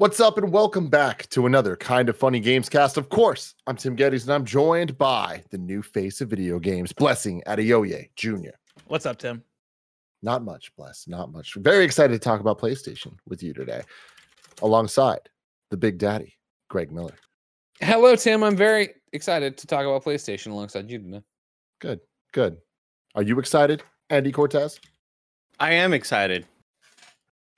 [0.00, 2.96] What's up, and welcome back to another kind of funny games cast.
[2.96, 6.90] Of course, I'm Tim Gettys, and I'm joined by the new face of video games,
[6.90, 8.56] Blessing Adeoye Jr.
[8.86, 9.44] What's up, Tim?
[10.22, 11.52] Not much, Bless, not much.
[11.56, 13.82] Very excited to talk about PlayStation with you today,
[14.62, 15.20] alongside
[15.70, 16.34] the Big Daddy,
[16.70, 17.16] Greg Miller.
[17.80, 18.42] Hello, Tim.
[18.42, 21.20] I'm very excited to talk about PlayStation alongside you today.
[21.78, 22.00] Good,
[22.32, 22.56] good.
[23.16, 24.80] Are you excited, Andy Cortez?
[25.58, 26.46] I am excited.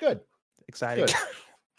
[0.01, 0.19] Good,
[0.67, 1.07] Excited.
[1.07, 1.17] good.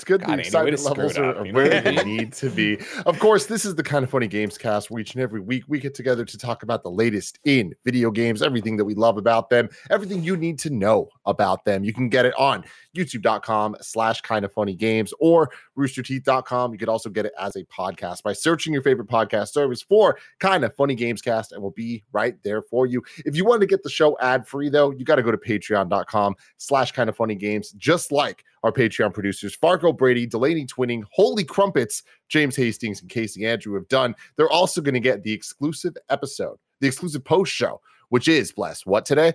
[0.03, 0.19] It's good.
[0.19, 1.59] God, the excitement levels are, up, you know?
[1.59, 2.77] where they need to be.
[3.05, 5.63] Of course, this is the kind of funny games cast where each and every week
[5.67, 9.17] we get together to talk about the latest in video games, everything that we love
[9.17, 11.83] about them, everything you need to know about them.
[11.83, 12.63] You can get it on
[12.95, 16.71] youtube.com slash kind of funny games or roosterteeth.com.
[16.71, 20.17] You could also get it as a podcast by searching your favorite podcast service for
[20.39, 23.01] kind of funny games cast and we'll be right there for you.
[23.25, 25.37] If you want to get the show ad free though, you got to go to
[25.37, 31.03] patreon.com slash kind of funny games, just like our Patreon producers, Fargo Brady, Delaney Twining,
[31.11, 34.15] Holy Crumpets, James Hastings, and Casey Andrew have done.
[34.37, 38.85] They're also going to get the exclusive episode, the exclusive post show, which is bless
[38.85, 39.33] what today?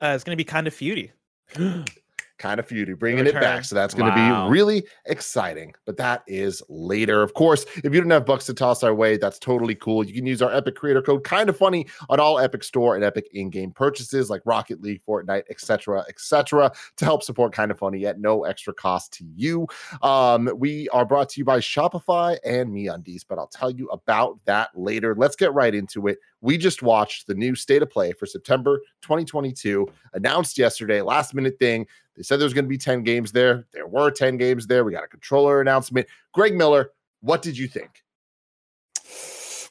[0.00, 1.10] Uh, it's going to be kind of feudy.
[2.44, 3.64] kind of feudy, bringing it back.
[3.64, 4.48] So that's going to Wow.
[4.48, 5.72] be really exciting.
[5.86, 7.22] But that is later.
[7.22, 10.04] Of course, if you don't have bucks to toss our way, that's totally cool.
[10.04, 13.02] You can use our Epic creator code, kind of funny, on all Epic Store and
[13.02, 18.04] Epic in-game purchases like Rocket League, Fortnite, etc., etc., to help support kind of funny
[18.04, 19.66] at no extra cost to you.
[20.02, 24.38] Um, we are brought to you by Shopify and MeUndies, but I'll tell you about
[24.44, 25.14] that later.
[25.16, 26.18] Let's get right into it.
[26.42, 31.56] We just watched the new state of play for September 2022, announced yesterday, last minute
[31.58, 31.86] thing.
[32.16, 33.66] They said there was going to be 10 games there.
[33.72, 34.84] There were 10 games there.
[34.84, 36.06] We got a controller announcement.
[36.32, 38.02] Greg Miller, what did you think?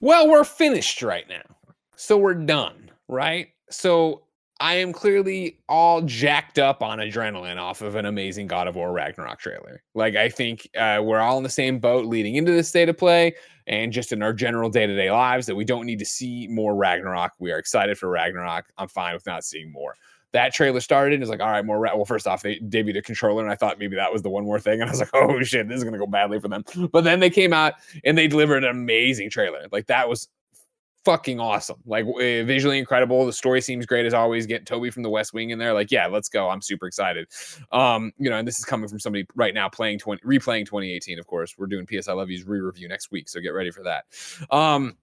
[0.02, 1.44] Well, we're finished right now.
[1.96, 3.48] So we're done, right?
[3.70, 4.24] So
[4.60, 8.92] I am clearly all jacked up on adrenaline off of an amazing God of War
[8.92, 9.82] Ragnarok trailer.
[9.96, 12.98] Like, I think uh, we're all in the same boat leading into this state of
[12.98, 13.36] play
[13.68, 16.48] and just in our general day to day lives that we don't need to see
[16.50, 17.32] more Ragnarok.
[17.40, 18.66] We are excited for Ragnarok.
[18.78, 19.96] I'm fine with not seeing more.
[20.34, 21.80] That trailer started and it's like, all right, more.
[21.80, 21.96] Ra-.
[21.96, 24.44] Well, first off, they debuted a controller, and I thought maybe that was the one
[24.44, 24.82] more thing.
[24.82, 26.64] And I was like, oh shit, this is gonna go badly for them.
[26.92, 27.74] But then they came out
[28.04, 29.68] and they delivered an amazing trailer.
[29.72, 30.28] Like that was
[31.04, 31.78] fucking awesome.
[31.86, 33.26] Like uh, visually incredible.
[33.26, 34.46] The story seems great as always.
[34.46, 35.74] Get Toby from the West Wing in there.
[35.74, 36.50] Like, yeah, let's go.
[36.50, 37.28] I'm super excited.
[37.72, 41.20] Um, you know, and this is coming from somebody right now playing 20 replaying 2018,
[41.20, 41.56] of course.
[41.58, 44.06] We're doing PS I Love You's re-review next week, so get ready for that.
[44.50, 44.98] Um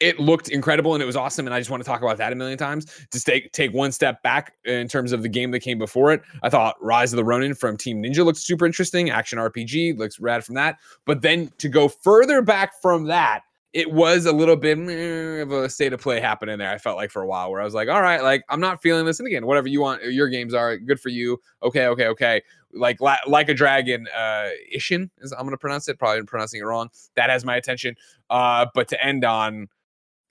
[0.00, 1.46] it looked incredible and it was awesome.
[1.46, 2.86] And I just want to talk about that a million times.
[3.12, 6.22] Just take take one step back in terms of the game that came before it.
[6.42, 9.10] I thought Rise of the Ronin from Team Ninja looked super interesting.
[9.10, 10.76] Action RPG looks rad from that.
[11.04, 13.42] But then to go further back from that,
[13.72, 16.70] it was a little bit of a state of play happening there.
[16.70, 18.82] I felt like for a while where I was like, all right, like I'm not
[18.82, 19.18] feeling this.
[19.18, 21.40] And again, whatever you want, your games are good for you.
[21.62, 22.42] Okay, okay, okay.
[22.72, 25.98] Like like a dragon, uh, Ishin is I'm gonna pronounce it.
[25.98, 26.90] Probably pronouncing it wrong.
[27.14, 27.96] That has my attention.
[28.28, 29.68] Uh, but to end on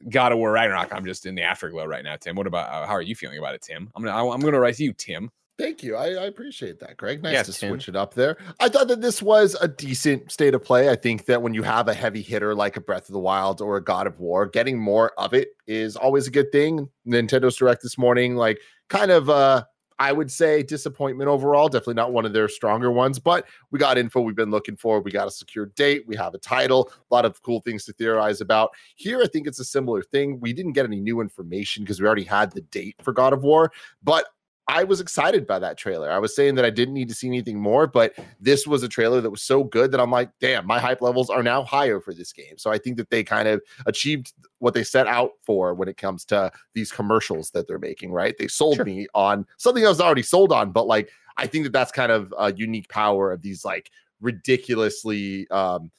[0.09, 2.15] God of War Ragnarok, I'm just in the afterglow right now.
[2.15, 3.89] Tim, what about uh, how are you feeling about it, Tim?
[3.95, 5.29] I'm gonna I'm gonna write to you, Tim.
[5.57, 5.95] Thank you.
[5.95, 7.23] I, I appreciate that, Greg.
[7.23, 7.69] Nice Yeah, to Tim.
[7.69, 8.35] switch it up there.
[8.59, 10.89] I thought that this was a decent state of play.
[10.89, 13.61] I think that when you have a heavy hitter like a Breath of the Wild
[13.61, 16.89] or a God of War, getting more of it is always a good thing.
[17.07, 19.63] Nintendo's Direct this morning, like kind of uh
[19.97, 21.69] I would say disappointment overall.
[21.69, 24.99] Definitely not one of their stronger ones, but we got info we've been looking for.
[24.99, 26.05] We got a secure date.
[26.07, 26.91] We have a title.
[27.09, 28.71] A lot of cool things to theorize about.
[28.95, 30.39] Here, I think it's a similar thing.
[30.39, 33.43] We didn't get any new information because we already had the date for God of
[33.43, 33.71] War,
[34.03, 34.25] but
[34.67, 36.09] I was excited by that trailer.
[36.09, 38.87] I was saying that I didn't need to see anything more, but this was a
[38.87, 41.99] trailer that was so good that I'm like, damn, my hype levels are now higher
[41.99, 42.57] for this game.
[42.57, 45.97] So I think that they kind of achieved what they set out for when it
[45.97, 48.35] comes to these commercials that they're making, right?
[48.39, 48.85] They sold Sure.
[48.85, 52.11] me on something I was already sold on, but like I think that that's kind
[52.11, 53.91] of a unique power of these like
[54.21, 55.91] ridiculously um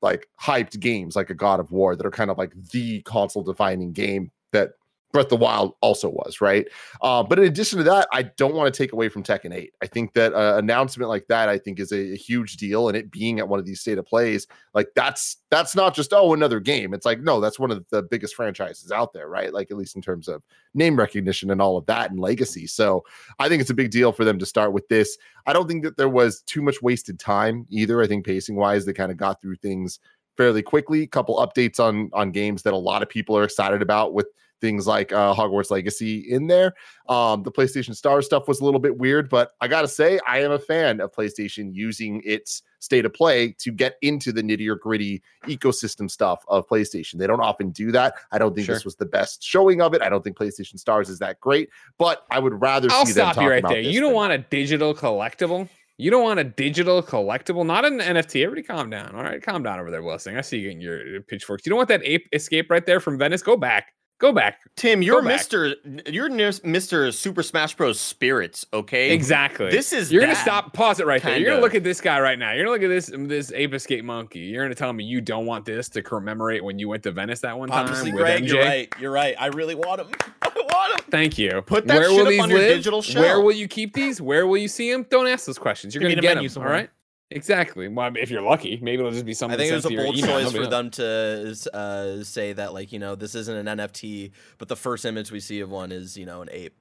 [0.00, 3.42] like hyped games like a God of War that are kind of like the console
[3.42, 4.70] defining game that
[5.12, 6.66] Breath of the Wild also was, right?
[7.02, 9.72] Uh, but in addition to that, I don't want to take away from Tekken 8.
[9.82, 12.96] I think that uh, announcement like that, I think, is a, a, huge deal, and
[12.96, 16.32] it being at one of these state of plays, like that's that's not just oh
[16.32, 16.94] another game.
[16.94, 19.52] It's like no, that's one of the biggest franchises out there, right?
[19.52, 20.42] Like at least in terms of
[20.74, 22.66] name recognition and all of that and legacy.
[22.66, 23.04] So
[23.38, 25.18] I think it's a big deal for them to start with this.
[25.46, 28.00] I don't think that there was too much wasted time either.
[28.00, 29.98] I think pacing wise, they kind of got through things
[30.36, 31.06] fairly quickly.
[31.06, 34.26] Couple updates on on games that a lot of people are excited about with
[34.60, 36.74] things like uh, Hogwarts Legacy in there.
[37.08, 40.42] Um, the PlayStation Star stuff was a little bit weird, but I gotta say, I
[40.42, 44.78] am a fan of PlayStation using its state of play to get into the nittier
[44.78, 47.18] gritty ecosystem stuff of PlayStation.
[47.18, 48.14] They don't often do that.
[48.32, 48.74] I don't think sure.
[48.74, 50.02] this was the best showing of it.
[50.02, 51.68] I don't think PlayStation Stars is that great,
[51.98, 53.80] but I would rather I'll see stop you right there.
[53.80, 55.68] You don't want a digital collectible.
[56.00, 58.42] You don't want a digital collectible, not an NFT.
[58.42, 59.14] Everybody calm down.
[59.14, 60.38] All right, calm down over there, Blessing.
[60.38, 61.66] I see you getting your pitchforks.
[61.66, 63.42] You don't want that ape escape right there from Venice.
[63.42, 63.92] Go back.
[64.20, 64.58] Go back.
[64.76, 65.74] Tim, you're Mr.
[66.06, 67.12] You're Mr.
[67.12, 67.98] Super Smash Bros.
[67.98, 69.12] Spirits, okay?
[69.12, 69.70] Exactly.
[69.70, 71.38] This is You're gonna stop, pause it right there.
[71.38, 72.52] You're gonna look at this guy right now.
[72.52, 74.40] You're gonna look at this this ape escape monkey.
[74.40, 77.40] You're gonna tell me you don't want this to commemorate when you went to Venice
[77.40, 78.94] that one Honestly, time Greg, You're right.
[79.00, 79.34] You're right.
[79.38, 80.08] I really want him.
[80.42, 81.06] I want him.
[81.10, 81.62] Thank you.
[81.62, 82.58] Put that Where shit will up these on live?
[82.58, 83.20] your digital show.
[83.20, 84.20] Where will you keep these?
[84.20, 85.06] Where will you see them?
[85.08, 85.94] Don't ask those questions.
[85.94, 86.46] You're gonna get them.
[86.46, 86.68] Somewhere.
[86.70, 86.90] All right.
[87.32, 87.86] Exactly.
[87.86, 89.54] Well, if you're lucky, maybe it'll just be something.
[89.54, 90.70] I think it was a bold choice for knows.
[90.70, 95.04] them to uh, say that, like, you know, this isn't an NFT, but the first
[95.04, 96.74] image we see of one is, you know, an ape.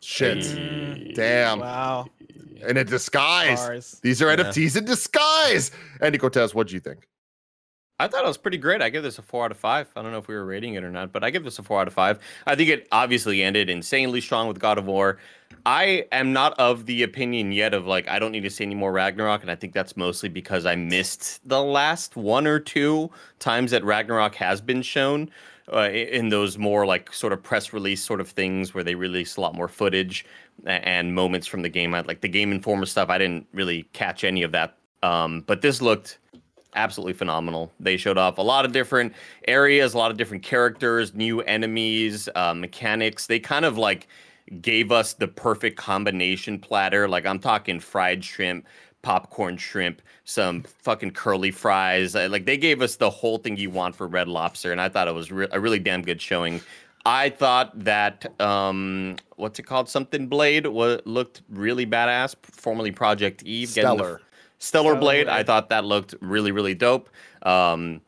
[0.00, 0.38] Shit.
[0.38, 1.14] Mm.
[1.14, 1.60] Damn.
[1.60, 2.06] Wow.
[2.68, 3.60] In a disguise.
[3.60, 4.00] Bars.
[4.02, 4.36] These are yeah.
[4.36, 5.70] NFTs in disguise.
[6.02, 7.08] Andy Cortez, what do you think?
[7.98, 8.82] I thought it was pretty great.
[8.82, 9.88] I give this a four out of five.
[9.96, 11.62] I don't know if we were rating it or not, but I give this a
[11.62, 12.18] four out of five.
[12.46, 15.18] I think it obviously ended insanely strong with God of War.
[15.66, 18.74] I am not of the opinion yet of like I don't need to see any
[18.74, 23.10] more Ragnarok, and I think that's mostly because I missed the last one or two
[23.38, 25.30] times that Ragnarok has been shown.
[25.72, 29.38] Uh, in those more like sort of press release sort of things where they release
[29.38, 30.26] a lot more footage
[30.66, 31.94] and moments from the game.
[31.94, 34.76] I, like the Game Informer stuff, I didn't really catch any of that.
[35.02, 36.18] Um, but this looked
[36.74, 37.72] absolutely phenomenal.
[37.80, 39.14] They showed off a lot of different
[39.48, 43.26] areas, a lot of different characters, new enemies, uh, mechanics.
[43.26, 44.08] They kind of like
[44.60, 47.08] gave us the perfect combination platter.
[47.08, 48.66] Like I'm talking fried shrimp,
[49.02, 52.14] popcorn shrimp, some fucking curly fries.
[52.14, 55.08] Like they gave us the whole thing you want for Red Lobster, and I thought
[55.08, 56.60] it was re- a really damn good showing.
[57.06, 59.88] I thought that um, what's it called?
[59.88, 62.34] Something Blade was looked really badass.
[62.42, 63.96] Formerly Project Eve, Stellar.
[63.98, 64.20] Stellar,
[64.58, 65.28] Stellar Blade, Blade.
[65.28, 67.10] I thought that looked really, really dope.
[67.42, 68.00] Um,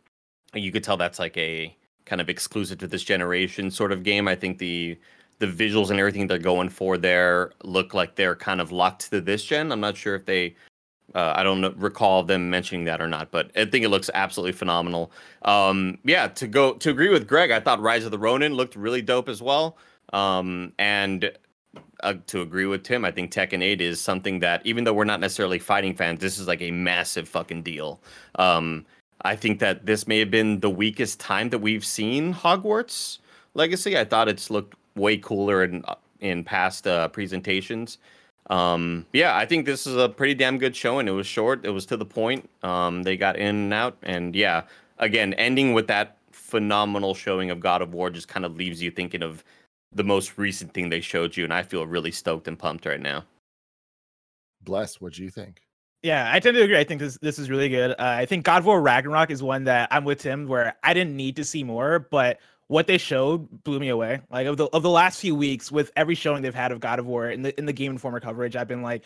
[0.55, 4.29] you could tell that's like a kind of exclusive to this generation sort of game.
[4.29, 4.97] I think the
[5.39, 9.21] the visuals and everything they're going for there look like they're kind of locked to
[9.21, 9.71] this gen.
[9.71, 10.57] I'm not sure if they,
[11.15, 14.11] uh, I don't know, recall them mentioning that or not, but I think it looks
[14.15, 15.13] absolutely phenomenal.
[15.43, 18.77] Um, yeah, to go to agree with Greg, I thought Rise of the Ronin looked
[18.77, 19.77] really dope as well.
[20.13, 21.31] Um, and
[22.01, 25.05] uh, to agree with Tim, I think Tekken 8 is something that, even though we're
[25.05, 28.01] not necessarily fighting fans, this is like a massive fucking deal.
[28.37, 28.87] Um,
[29.23, 33.19] I think that this may have been the weakest time that we've seen Hogwarts
[33.55, 33.99] Legacy.
[33.99, 35.85] I thought it's looked way cooler in
[36.21, 37.99] in past uh, presentations.
[38.49, 41.09] Um, yeah, I think this is a pretty damn good showing.
[41.09, 42.49] It was short, it was to the point.
[42.63, 44.63] Um, they got in and out, and yeah,
[44.99, 48.91] again, ending with that phenomenal showing of God of War just kind of leaves you
[48.91, 49.45] thinking of
[49.93, 53.01] the most recent thing they showed you, and I feel really stoked and pumped right
[53.01, 53.25] now.
[54.63, 55.63] Bless, what do you think?
[56.03, 56.79] Yeah, I tend to agree.
[56.79, 57.93] I think this this is really good.
[57.93, 60.95] Uh, I think God of War Ragnarok is one that I'm with Tim, where I
[60.95, 64.21] didn't need to see more, but what they showed blew me away.
[64.31, 66.99] Like of the of the last few weeks, with every showing they've had of God
[66.99, 69.03] of War in the in the Game Informer coverage, I've been like,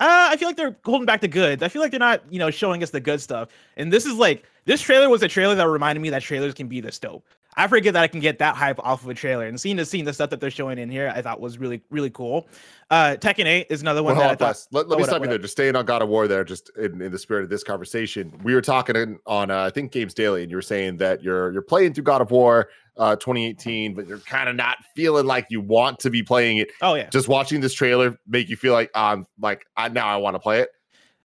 [0.00, 1.62] uh, I feel like they're holding back the goods.
[1.62, 3.48] I feel like they're not, you know, showing us the good stuff.
[3.76, 6.68] And this is like this trailer was a trailer that reminded me that trailers can
[6.68, 7.24] be this dope.
[7.58, 9.46] I forget that I can get that hype off of a trailer.
[9.46, 11.82] And seeing the seeing the stuff that they're showing in here, I thought was really
[11.90, 12.46] really cool.
[12.90, 14.66] Uh, Tekken 8 is another one well, that I thought.
[14.70, 15.38] Let, let oh, me stop you there.
[15.38, 18.32] Just staying on God of War there, just in, in the spirit of this conversation.
[18.44, 21.22] We were talking in, on uh, I think Games Daily, and you were saying that
[21.22, 25.26] you're you're playing through God of War uh, 2018, but you're kind of not feeling
[25.26, 26.70] like you want to be playing it.
[26.80, 27.10] Oh yeah.
[27.10, 30.36] Just watching this trailer make you feel like I'm um like I now I want
[30.36, 30.70] to play it.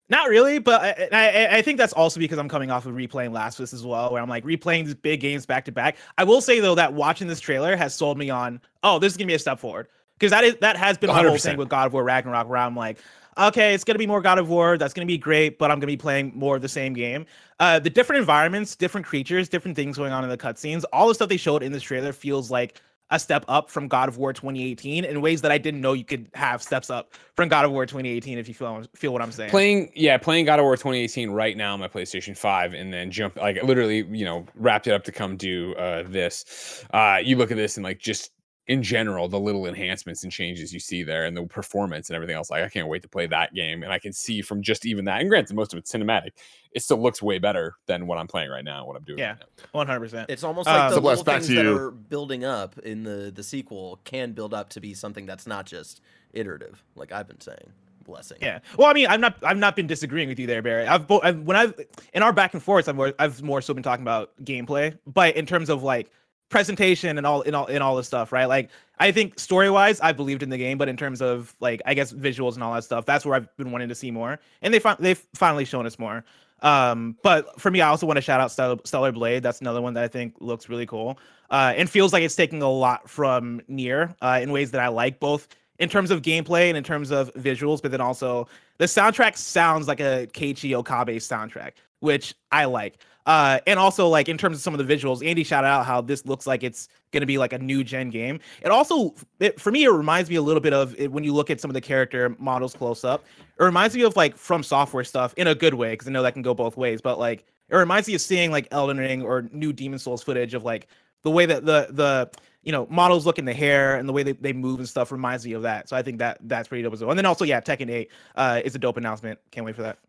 [0.09, 3.31] Not really, but I, I, I, think that's also because I'm coming off of replaying
[3.31, 5.97] Last of Us as well, where I'm like replaying these big games back to back.
[6.17, 9.17] I will say though that watching this trailer has sold me on, oh, this is
[9.17, 9.87] gonna be a step forward
[10.17, 11.27] because that is that has been my 100%.
[11.27, 12.97] whole thing with God of War Ragnarok, where I'm like,
[13.37, 15.87] okay, it's gonna be more God of War, that's gonna be great, but I'm gonna
[15.87, 17.27] be playing more of the same game.
[17.59, 21.13] Uh, the different environments, different creatures, different things going on in the cutscenes, all the
[21.13, 24.33] stuff they showed in this trailer feels like a step up from God of War
[24.33, 27.71] 2018 in ways that I didn't know you could have steps up from God of
[27.71, 28.37] War 2018.
[28.37, 29.49] If you feel feel what I'm saying.
[29.49, 33.11] Playing, yeah, playing God of War 2018 right now on my PlayStation 5, and then
[33.11, 36.85] jump like literally, you know, wrapped it up to come do uh, this.
[36.93, 38.31] Uh, you look at this and like just
[38.69, 42.35] in general, the little enhancements and changes you see there and the performance and everything
[42.35, 42.51] else.
[42.51, 43.81] Like, I can't wait to play that game.
[43.81, 46.33] And I can see from just even that, and granted, most of it's cinematic,
[46.71, 49.17] it still looks way better than what I'm playing right now, what I'm doing.
[49.17, 49.37] Yeah,
[49.73, 50.27] right 100%.
[50.29, 51.75] It's almost like Um, the So, Bless, little things that you.
[51.77, 55.65] are building up in the the sequel can build up to be something that's not
[55.65, 56.01] just
[56.33, 57.73] iterative, like I've been saying.
[58.05, 58.37] Blessing.
[58.39, 58.59] Yeah.
[58.77, 59.35] Well, I mean, I'm not.
[59.43, 60.87] I've not been disagreeing with you there, Barry.
[60.87, 61.73] I've, bo- I've when I've
[62.13, 65.35] in our back and forth, I've more, I've more so been talking about gameplay, but
[65.35, 66.09] in terms of like
[66.49, 68.45] presentation and all in all in all this stuff, right?
[68.45, 71.81] Like, I think story wise, I believed in the game, but in terms of like,
[71.85, 74.39] I guess visuals and all that stuff, that's where I've been wanting to see more,
[74.61, 76.23] and they fin- they've finally shown us more.
[76.61, 79.43] Um, but for me, I also want to shout out Stellar, Stellar Blade.
[79.43, 81.17] That's another one that I think looks really cool,
[81.49, 84.89] uh, and feels like it's taking a lot from NieR uh, in ways that I
[84.89, 85.47] like, both
[85.79, 89.87] in terms of gameplay and in terms of visuals, but then also the soundtrack sounds
[89.87, 93.01] like a Keiichi Okabe soundtrack, which I like.
[93.29, 96.01] Uh, and also like in terms of some of the visuals, Andy shouted out how
[96.01, 98.39] this looks like it's going to be like a new gen game.
[98.63, 101.31] It also, it, for me, it reminds me a little bit of it, when you
[101.31, 103.23] look at some of the character models close up.
[103.59, 106.33] It reminds me of like FromSoftware stuff in a good way because I know that
[106.33, 107.01] can go both ways.
[107.01, 110.55] But like it reminds me of seeing like Elden Ring or new Demon's Souls footage
[110.55, 110.87] of like
[111.21, 112.31] the way that the the
[112.63, 115.11] you know models look in the hair and the way they, they move and stuff
[115.11, 115.87] reminds me of that.
[115.87, 117.11] So I think that that's pretty dope as well.
[117.11, 119.37] And then also yeah, Tekken 8 uh, is a dope announcement.
[119.51, 119.99] Can't wait for that.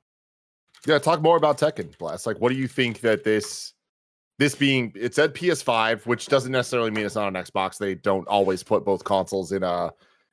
[0.86, 2.26] Yeah, talk more about Tekken Bless.
[2.26, 3.74] Like, what do you think that this
[4.38, 7.76] this being it said PS5, which doesn't necessarily mean it's not on Xbox.
[7.76, 9.90] They don't always put both consoles in uh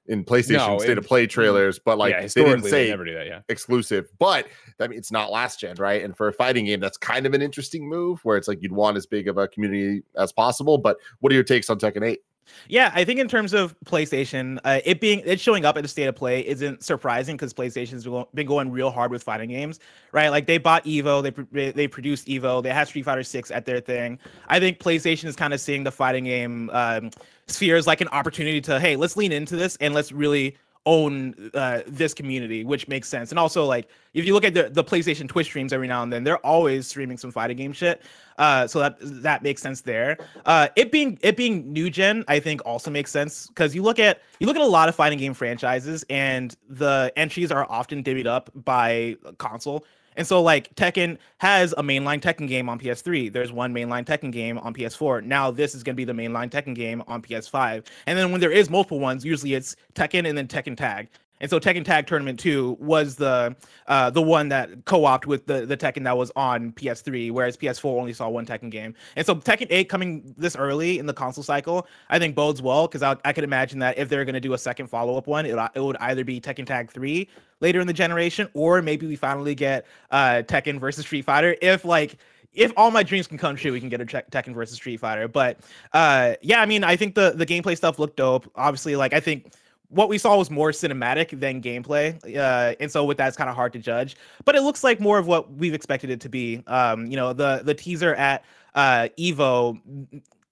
[0.08, 3.14] in PlayStation No, state of play trailers, but like yeah, they didn't say never do
[3.14, 3.28] that.
[3.28, 3.42] Yeah.
[3.50, 4.08] exclusive.
[4.18, 4.48] But
[4.80, 6.02] I mean, it's not last gen, right?
[6.02, 8.72] And for a fighting game, that's kind of an interesting move where it's like you'd
[8.72, 10.78] want as big of a community as possible.
[10.78, 12.20] But what are your takes on Tekken 8?
[12.68, 15.88] Yeah, I think in terms of PlayStation, uh, it being it showing up at the
[15.88, 19.80] state of play isn't surprising because PlayStation's been going real hard with fighting games,
[20.12, 20.30] right?
[20.30, 23.80] Like they bought Evo, they they produced Evo, they had Street Fighter Six at their
[23.80, 24.20] thing.
[24.48, 27.12] I think PlayStation is kind of seeing the fighting game um,
[27.48, 30.58] sphere as like an opportunity to hey, let's lean into this and let's really
[30.88, 33.32] own uh, this community, which makes sense.
[33.32, 36.12] And also, like, if you look at the, the PlayStation Twitch streams every now and
[36.12, 38.02] then, they're always streaming some fighting game shit.
[38.38, 40.18] Uh, so that that makes sense there.
[40.46, 44.00] Uh, it being it being new gen, I think also makes sense because you look
[44.00, 48.02] at you look at a lot of fighting game franchises, and the entries are often
[48.04, 49.86] divvied up by console.
[50.18, 53.32] And so, like, Tekken has a mainline Tekken game on PS3.
[53.32, 55.24] There's one mainline Tekken game on PS4.
[55.24, 57.86] Now, this is going to be the mainline Tekken game on PS5.
[58.08, 61.10] And then when there is multiple ones, usually it's Tekken and then Tekken Tag.
[61.40, 63.56] And so Tekken Tag Tournament 2 was the
[63.88, 67.86] uh, the one that co-opted with the, the Tekken that was on PS3, whereas PS4
[67.86, 68.96] only saw one Tekken game.
[69.16, 72.88] And so Tekken 8 coming this early in the console cycle, I think bodes well
[72.88, 75.46] because I, I could imagine that if they're going to do a second follow-up one,
[75.46, 77.28] it, it would either be Tekken Tag 3
[77.60, 81.56] later in the generation, or maybe we finally get uh, Tekken versus Street Fighter.
[81.62, 82.18] If like
[82.54, 85.28] if all my dreams can come true, we can get a Tekken versus Street Fighter.
[85.28, 85.60] But
[85.94, 88.52] uh, yeah, I mean, I think the the gameplay stuff looked dope.
[88.56, 89.54] Obviously, like I think
[89.90, 93.50] what we saw was more cinematic than gameplay, uh, and so with that, it's kind
[93.50, 94.18] of hard to judge.
[94.44, 96.64] But it looks like more of what we've expected it to be.
[96.68, 98.44] Um, you know, the the teaser at
[98.76, 99.80] uh, Evo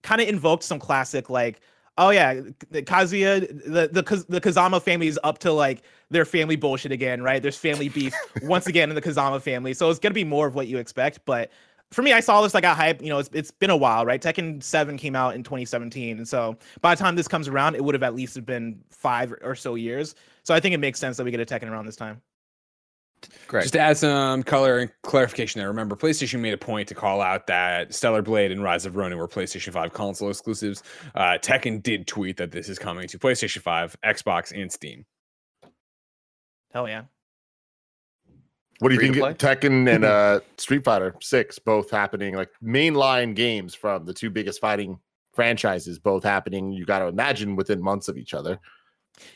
[0.04, 1.62] kind of invoked some classic like.
[1.98, 6.58] Oh yeah, the Kazuya, the the the Kazama family is up to like their family
[6.58, 7.42] bullshit again, right?
[7.42, 8.13] There's family beef
[8.44, 11.22] once again in the Kazama family, so it's gonna be more of what you expect.
[11.24, 11.51] But
[11.95, 13.01] for me, I saw this, I got hype.
[13.01, 14.21] You know, it's, it's been a while, right?
[14.21, 16.17] Tekken 7 came out in 2017.
[16.17, 19.33] And so by the time this comes around, it would have at least been five
[19.41, 20.13] or so years.
[20.43, 22.21] So I think it makes sense that we get a Tekken around this time.
[23.47, 23.61] Great.
[23.61, 25.69] Just to add some color and clarification there.
[25.69, 29.17] Remember, PlayStation made a point to call out that Stellar Blade and Rise of Ronin
[29.17, 30.83] were PlayStation 5 console exclusives.
[31.15, 35.05] Uh, Tekken did tweet that this is coming to PlayStation 5, Xbox, and Steam.
[36.73, 37.03] Hell yeah.
[38.79, 39.15] What do you think?
[39.38, 44.60] Tekken and uh, Street Fighter Six both happening, like mainline games from the two biggest
[44.60, 45.00] fighting
[45.34, 46.72] franchises, both happening.
[46.72, 48.60] You got to imagine within months of each other.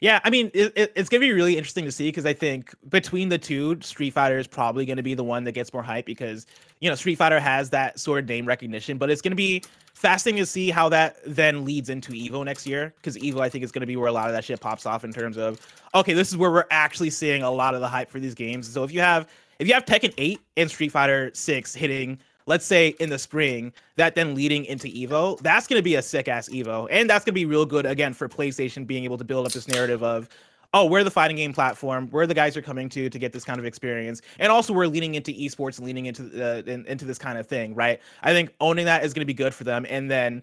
[0.02, 2.74] Yeah, I mean, it, it- it's gonna be really interesting to see because I think
[2.90, 6.06] between the two, Street Fighter is probably gonna be the one that gets more hype
[6.06, 6.46] because
[6.80, 10.42] you know Street Fighter has that sort of name recognition, but it's gonna be fascinating
[10.42, 13.72] to see how that then leads into Evo next year because Evo I think is
[13.72, 15.60] gonna be where a lot of that shit pops off in terms of
[15.96, 18.72] okay, this is where we're actually seeing a lot of the hype for these games.
[18.72, 19.28] So if you have
[19.60, 22.18] if you have Tekken 8 and Street Fighter 6 hitting
[22.50, 26.02] let's say in the spring, that then leading into Evo, that's going to be a
[26.02, 26.88] sick ass Evo.
[26.90, 29.54] And that's going to be real good again for PlayStation being able to build up
[29.54, 30.28] this narrative of,
[30.74, 33.44] oh, we're the fighting game platform, where the guys are coming to to get this
[33.44, 34.22] kind of experience.
[34.40, 37.46] And also we're leaning into esports and leaning into uh, in, into this kind of
[37.46, 38.00] thing, right?
[38.24, 39.86] I think owning that is going to be good for them.
[39.88, 40.42] And then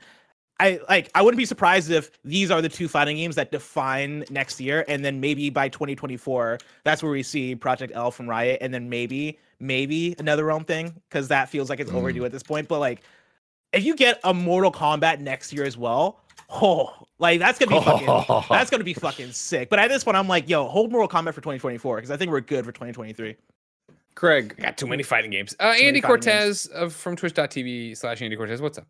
[0.59, 4.25] I like I wouldn't be surprised if these are the two fighting games that define
[4.31, 8.59] next year, and then maybe by 2024, that's where we see Project L from Riot,
[8.63, 11.97] and then maybe maybe another Realm thing because that feels like it's Mm.
[11.97, 12.69] overdue at this point.
[12.69, 13.03] But like,
[13.73, 17.85] if you get a Mortal Kombat next year as well, oh, like that's gonna be
[17.85, 19.69] fucking that's gonna be fucking sick.
[19.69, 22.31] But at this point, I'm like, yo, hold Mortal Kombat for 2024 because I think
[22.31, 23.37] we're good for 2023.
[24.15, 25.55] Craig, I got too many fighting games.
[25.61, 28.63] Uh, Andy fighting Cortez of, from twitch.tv slash Andy Cortez.
[28.63, 28.87] What's up?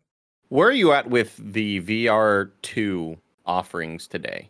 [0.49, 4.49] Where are you at with the VR two offerings today?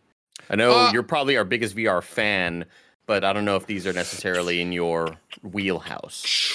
[0.49, 2.65] I know Uh, you're probably our biggest VR fan,
[3.05, 6.53] but I don't know if these are necessarily in your wheelhouse.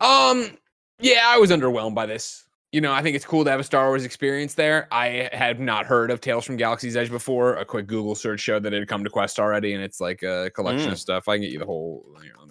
[0.00, 0.50] Um,
[0.98, 2.44] yeah, I was underwhelmed by this.
[2.72, 4.86] You know, I think it's cool to have a Star Wars experience there.
[4.92, 7.56] I had not heard of Tales from Galaxy's Edge before.
[7.56, 10.22] A quick Google search showed that it had come to Quest already, and it's like
[10.22, 10.92] a collection Mm.
[10.92, 11.26] of stuff.
[11.26, 12.06] I can get you the whole.
[12.22, 12.46] You know,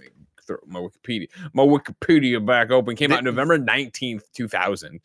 [0.49, 2.95] throw my Wikipedia, my Wikipedia back open.
[2.95, 4.99] Came out November nineteenth, two thousand.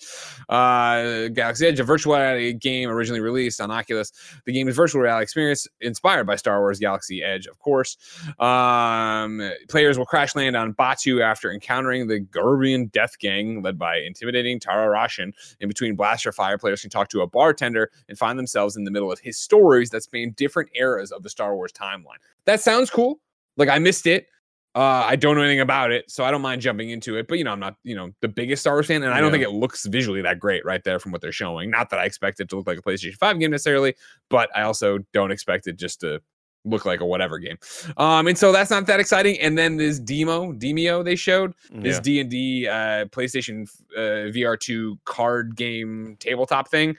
[0.49, 4.13] Uh, Galaxy Edge, a virtual reality game originally released on Oculus.
[4.47, 7.97] The game is virtual reality experience inspired by Star Wars Galaxy Edge, of course.
[8.39, 13.99] Um, players will crash land on Batuu after encountering the Guavian Death Gang, led by
[13.99, 15.33] intimidating Tara Rashin.
[15.61, 18.91] In between blaster fire, players can talk to a bartender and find themselves in the
[18.91, 22.19] middle of his stories that span different eras of the Star Wars timeline.
[22.47, 23.21] That sounds cool.
[23.57, 24.27] Like I missed it.
[24.75, 27.29] Uh, I don't know anything about it, so I don't mind jumping into it.
[27.29, 29.29] But you know, I'm not you know the biggest Star Wars fan, and I don't
[29.29, 29.33] Yeah.
[29.39, 31.71] think it looks visually that great right there from what they're showing.
[31.71, 33.95] Not that I expect it to look like a PlayStation 5 game necessarily,
[34.31, 36.21] but I also don't expect it just to
[36.65, 37.59] look like a whatever game.
[37.99, 39.39] Um, and so that's not that exciting.
[39.39, 44.59] And then this demo, Demeo they showed this D and D uh, PlayStation uh, VR
[44.59, 46.97] two card game tabletop thing,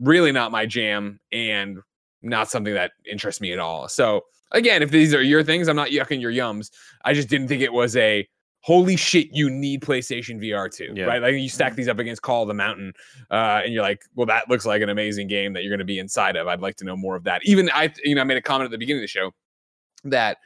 [0.00, 1.78] really not my jam, and
[2.22, 3.88] not something that interests me at all.
[3.88, 6.70] So again, if these are your things, I'm not yucking your yums.
[7.04, 8.26] I just didn't think it was a
[8.60, 11.04] holy shit, you need PlayStation VR two, Yeah.
[11.04, 11.22] right?
[11.22, 12.92] Like you stack these up against Call of the Mountain,
[13.30, 15.84] uh, and you're like, well, that looks like an amazing game that you're going to
[15.84, 16.48] be inside of.
[16.48, 17.40] I'd like to know more of that.
[17.44, 19.32] Even I, you know, I made a comment at the beginning of the show
[20.04, 20.38] that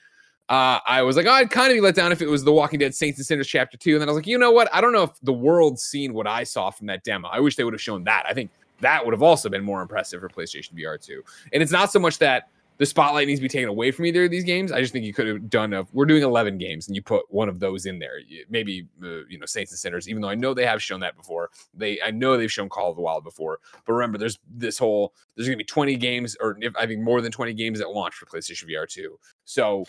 [0.48, 2.52] uh, I was like, oh, I'd kind of be let down if it was The
[2.52, 3.92] Walking Dead Saints and Sinners Chapter 2.
[3.94, 4.68] And then I was like, you know what?
[4.74, 7.28] I don't know if the world's seen what I saw from that demo.
[7.28, 8.24] I wish they would have shown that.
[8.28, 11.22] I think that would have also been more impressive for PlayStation VR 2.
[11.54, 12.48] And it's not so much that
[12.82, 14.72] the spotlight needs to be taken away from either of these games.
[14.72, 17.24] I just think you could have done a, we're doing 11 games and you put
[17.28, 18.18] one of those in there.
[18.50, 21.16] Maybe, uh, you know, Saints and Sinners, even though I know they have shown that
[21.16, 21.50] before.
[21.72, 23.60] They, I know they've shown Call of the Wild before.
[23.86, 27.02] But remember, there's this whole, there's going to be 20 games, or if, I think
[27.02, 29.16] more than 20 games at launch for PlayStation VR 2.
[29.44, 29.84] So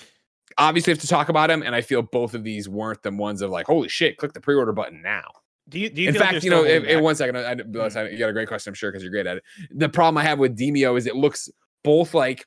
[0.60, 1.64] obviously have to talk about them.
[1.64, 4.40] And I feel both of these weren't the ones of like, holy shit, click the
[4.40, 5.32] pre order button now.
[5.68, 5.90] Do you?
[5.90, 7.56] Do you In fact, you know, in, in eh, eh, one second, I, I, I-
[7.56, 8.12] hmm.
[8.12, 9.44] you got a great question, I'm sure, because you're great at it.
[9.72, 11.50] The problem I have with Demeo is it looks
[11.84, 12.46] both like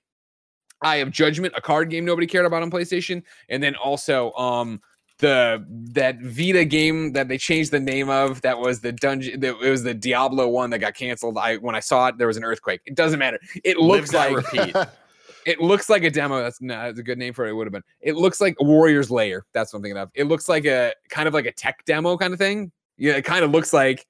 [0.82, 4.80] Eye of Judgment, a card game nobody cared about on PlayStation, and then also um
[5.18, 9.56] the that Vita game that they changed the name of that was the dungeon that
[9.62, 11.38] it was the Diablo one that got canceled.
[11.38, 12.82] I when I saw it, there was an earthquake.
[12.84, 13.38] It doesn't matter.
[13.64, 14.76] It looks like repeat.
[15.46, 16.42] it looks like a demo.
[16.42, 17.50] That's not that's a good name for it.
[17.50, 17.84] It would have been.
[18.00, 19.46] It looks like a Warrior's Lair.
[19.54, 20.10] That's what I'm thinking of.
[20.14, 22.72] It looks like a kind of like a tech demo kind of thing.
[22.98, 24.06] Yeah, it kind of looks like,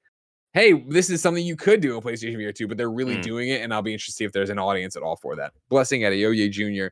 [0.57, 3.21] hey, this is something you could do in PlayStation VR 2, but they're really Mm.
[3.21, 5.35] doing it, and I'll be interested to see if there's an audience at all for
[5.35, 5.53] that.
[5.69, 6.87] Blessing Adeoye Jr.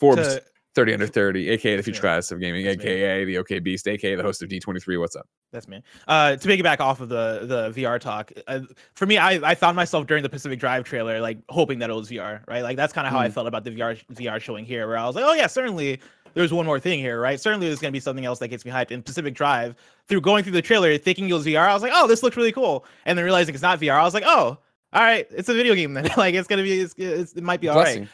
[0.00, 0.42] Forbes To-
[0.74, 2.00] 30 under 30, aka the future Yeah.
[2.00, 2.84] class of gaming, That's me.
[2.90, 4.98] aka the OK Beast, aka the host of D23.
[4.98, 5.26] What's up?
[5.52, 5.80] That's me.
[6.06, 8.60] Uh, to piggyback off of the the VR talk, uh,
[8.94, 11.94] for me, I, I found myself during the Pacific Drive trailer, like hoping that it
[11.94, 12.62] was VR, right?
[12.62, 15.06] Like that's kind of how I felt about the VR VR showing here, where I
[15.06, 15.98] was like, oh yeah, certainly
[16.36, 17.40] there's one more thing here, right?
[17.40, 18.90] Certainly there's gonna be something else that gets me hyped.
[18.90, 19.74] In Pacific Drive,
[20.06, 22.36] through going through the trailer, thinking it was VR, I was like, oh, this looks
[22.36, 24.58] really cool, and then realizing it's not VR, I was like, oh,
[24.92, 26.10] all right, it's a video game then.
[26.18, 28.06] like it's gonna be, it's, it's, it might be all right.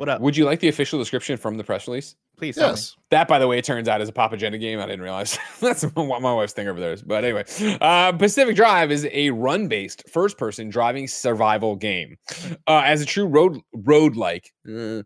[0.00, 0.08] Blessing.
[0.08, 0.22] What up?
[0.22, 2.16] Would you like the official description from the press release?
[2.38, 2.72] Please tell me.
[2.72, 2.96] yes.
[3.10, 4.78] That, by the way, it turns out is a Papa Agenda game.
[4.80, 5.36] I didn't realize.
[5.60, 7.02] That's what my wife's thing over there is.
[7.02, 7.44] But anyway,
[7.82, 12.16] uh, Pacific Drive is a run-based first-person driving survival game.
[12.66, 15.04] Uh, as a true road road-like, uh, your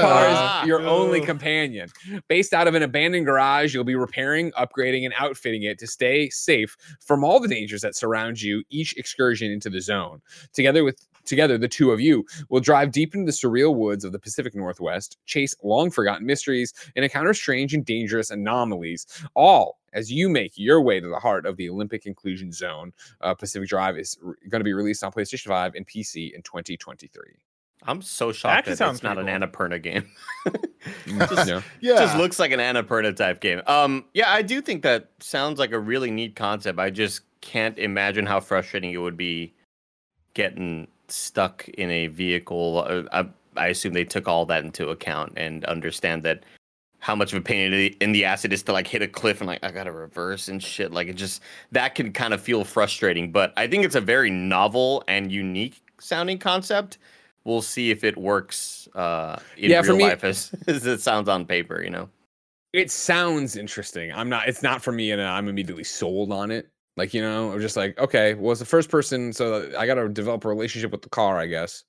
[0.00, 0.62] car Ah.
[0.62, 1.88] is your only companion.
[2.28, 6.30] Based out of an abandoned garage, you'll be repairing, upgrading, and outfitting it to stay
[6.30, 10.20] safe from all the dangers that surround you each excursion into the zone.
[10.52, 14.12] Together with together, the two of you will drive deep into the surreal woods of
[14.12, 20.10] the Pacific Northwest, chase long forgotten mysteries, and encounter strange and dangerous anomalies, all as
[20.12, 22.92] you make your way to the heart of the Olympic Inclusion Zone.
[23.22, 24.16] Uh, Pacific Drive is
[24.48, 27.22] going to be released on PlayStation 5 and PC in 2023.
[27.88, 30.10] I'm so shocked actually that sounds it's not an pretty Annapurna game.
[31.06, 31.96] Just, Just- Yeah.
[32.00, 33.62] just looks like an Annapurna type game.
[33.66, 36.78] Um, yeah, I do think that sounds like a really neat concept.
[36.78, 39.54] I just can't imagine how frustrating it would be
[40.34, 42.84] getting stuck in a vehicle.
[42.88, 46.44] Uh, I, I assume they took all that into account and understand that
[46.98, 49.40] how much of a pain in the, ass it is to like hit a cliff
[49.40, 50.92] and like I gotta reverse and shit.
[50.92, 51.42] Like it just
[51.72, 53.30] that can kind of feel frustrating.
[53.30, 56.98] But I think it's a very novel and unique sounding concept.
[57.44, 61.28] We'll see if it works uh, in Yeah, real me- life as, as it sounds
[61.28, 61.82] on paper.
[61.82, 62.08] You know.
[62.72, 64.12] It sounds interesting.
[64.12, 64.48] I'm not.
[64.48, 66.68] It's not for me, and I'm immediately sold on it.
[66.96, 69.94] Like you know, I'm just like, okay, well, it's the first person, so I got
[69.94, 71.84] to develop a relationship with the car, I guess,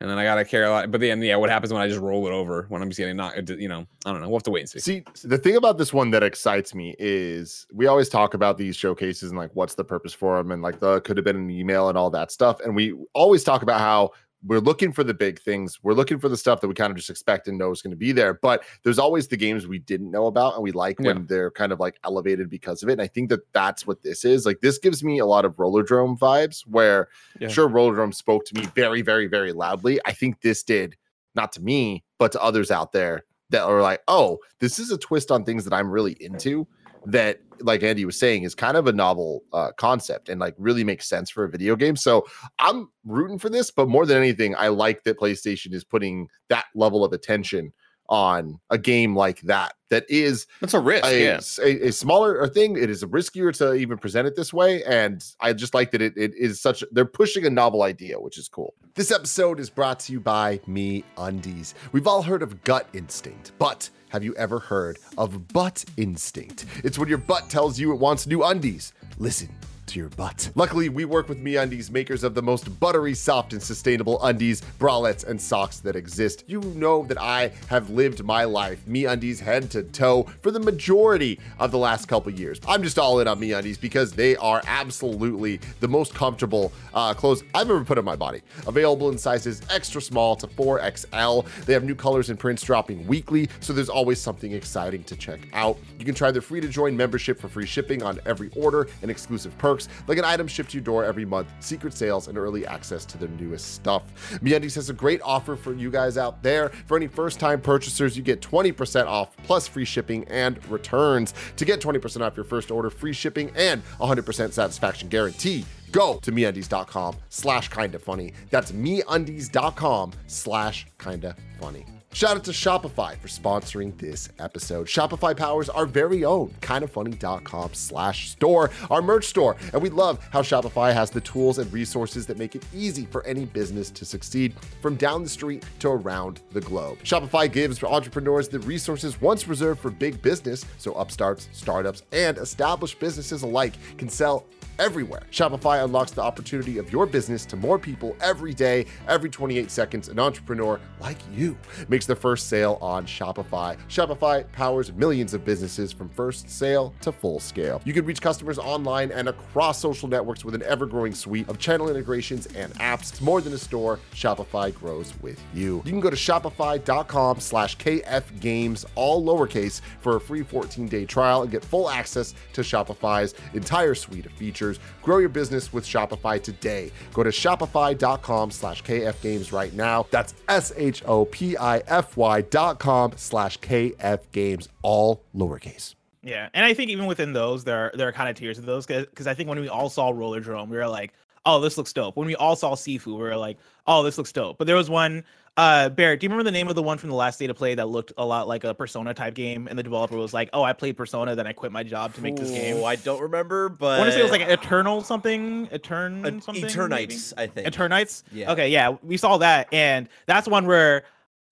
[0.00, 0.90] and then I got to care a lot.
[0.90, 3.16] But then, yeah, what happens when I just roll it over when I'm just getting
[3.16, 3.50] knocked?
[3.50, 4.28] You know, I don't know.
[4.28, 4.78] We'll have to wait and see.
[4.78, 8.76] See, the thing about this one that excites me is we always talk about these
[8.76, 11.50] showcases and like what's the purpose for them and like the could have been an
[11.50, 12.60] email and all that stuff.
[12.60, 14.12] And we always talk about how
[14.46, 15.78] we're looking for the big things.
[15.82, 17.90] We're looking for the stuff that we kind of just expect and know is going
[17.90, 18.34] to be there.
[18.34, 21.08] But there's always the games we didn't know about and we like Yeah.
[21.14, 22.92] when they're kind of like elevated because of it.
[22.92, 24.46] And I think that that's what this is.
[24.46, 27.08] Like this gives me a lot of Roller Rollerdrome vibes where
[27.40, 27.48] Yeah.
[27.48, 30.00] sure Rollerdrome spoke to me very, very, very loudly.
[30.06, 30.96] I think this did
[31.34, 34.98] not to me, but to others out there that are like, oh, this is a
[34.98, 36.66] twist on things that I'm really into.
[37.06, 40.84] That, like Andy was saying, is kind of a novel uh, concept and like really
[40.84, 41.96] makes sense for a video game.
[41.96, 42.26] So
[42.58, 46.66] I'm rooting for this, but more than anything, I like that PlayStation is putting that
[46.74, 47.72] level of attention
[48.08, 49.74] on a game like that.
[49.88, 51.04] That is That's a risk.
[51.06, 51.40] a, yeah.
[51.62, 52.76] a- a smaller thing.
[52.76, 56.12] It is riskier to even present it this way, and I just like that it,
[56.16, 56.84] it is such.
[56.92, 58.74] They're pushing a novel idea, which is cool.
[58.94, 61.74] This episode is brought to you by Me Undies.
[61.92, 66.64] We've all heard of gut instinct, but have you ever heard of butt instinct?
[66.82, 68.94] It's when your butt tells you it wants new undies.
[69.18, 69.50] Listen
[69.86, 70.50] to your butt.
[70.54, 75.24] Luckily, we work with MeUndies, makers of the most buttery, soft, and sustainable undies, bralettes,
[75.24, 76.44] and socks that exist.
[76.46, 81.38] You know that I have lived my life MeUndies head to toe for the majority
[81.58, 82.60] of the last couple years.
[82.66, 87.44] I'm just all in on MeUndies because they are absolutely the most comfortable uh, clothes
[87.54, 88.42] I've ever put on my body.
[88.66, 91.46] Available in sizes extra small to 4XL.
[91.64, 95.40] They have new colors and prints dropping weekly, so there's always something exciting to check
[95.52, 95.78] out.
[95.98, 99.10] You can try their free to join membership for free shipping on every order and
[99.10, 99.75] exclusive perks
[100.06, 103.18] like an item shipped to your door every month, secret sales, and early access to
[103.18, 104.04] their newest stuff.
[104.42, 106.70] MeUndies has a great offer for you guys out there.
[106.86, 111.34] For any first-time purchasers, you get 20% off plus free shipping and returns.
[111.56, 116.32] To get 20% off your first order, free shipping, and 100% satisfaction guarantee, go to
[116.32, 118.32] meundies.com slash kinda funny.
[118.50, 121.95] That's meundies.com slash kinda funny.
[122.16, 124.86] Shout out to Shopify for sponsoring this episode.
[124.86, 129.54] Shopify powers our very own kindoffunny.com slash store, our merch store.
[129.74, 133.22] And we love how Shopify has the tools and resources that make it easy for
[133.26, 136.96] any business to succeed from down the street to around the globe.
[137.04, 142.98] Shopify gives entrepreneurs the resources once reserved for big business, so upstarts, startups, and established
[142.98, 144.46] businesses alike can sell
[144.78, 145.22] everywhere.
[145.30, 150.08] Shopify unlocks the opportunity of your business to more people every day, every 28 seconds.
[150.08, 151.56] An entrepreneur like you
[151.88, 153.76] makes the first sale on Shopify.
[153.88, 157.80] Shopify powers millions of businesses from first sale to full scale.
[157.84, 161.88] You can reach customers online and across social networks with an ever-growing suite of channel
[161.88, 163.10] integrations and apps.
[163.10, 163.98] It's more than a store.
[164.14, 165.76] Shopify grows with you.
[165.84, 171.50] You can go to shopify.com slash kfgames, all lowercase, for a free 14-day trial and
[171.50, 174.65] get full access to Shopify's entire suite of features.
[175.02, 176.90] Grow your business with Shopify today.
[177.12, 180.06] Go to shopify.com slash kfgames right now.
[180.10, 185.94] That's S-H-O-P-I-F-Y dot com slash kfgames, all lowercase.
[186.22, 188.66] Yeah, and I think even within those, there are there are kind of tiers of
[188.66, 191.12] those because I think when we all saw Rollerdrome, we were like,
[191.44, 194.32] "Oh, this looks dope." When we all saw Sifu, we were like, "Oh, this looks
[194.32, 195.22] dope." But there was one,
[195.56, 196.20] uh, Barrett.
[196.20, 197.88] Do you remember the name of the one from the last day to play that
[197.88, 199.66] looked a lot like a Persona type game?
[199.68, 202.20] And the developer was like, "Oh, I played Persona, then I quit my job to
[202.20, 204.42] make this game." Ooh, I don't remember, but I want to say it was like
[204.42, 206.74] Eternal something, Etern something, maybe?
[206.74, 207.66] Eternights, I think.
[207.68, 208.22] Eternights.
[208.32, 208.52] Yeah.
[208.52, 211.04] Okay, yeah, we saw that, and that's one where,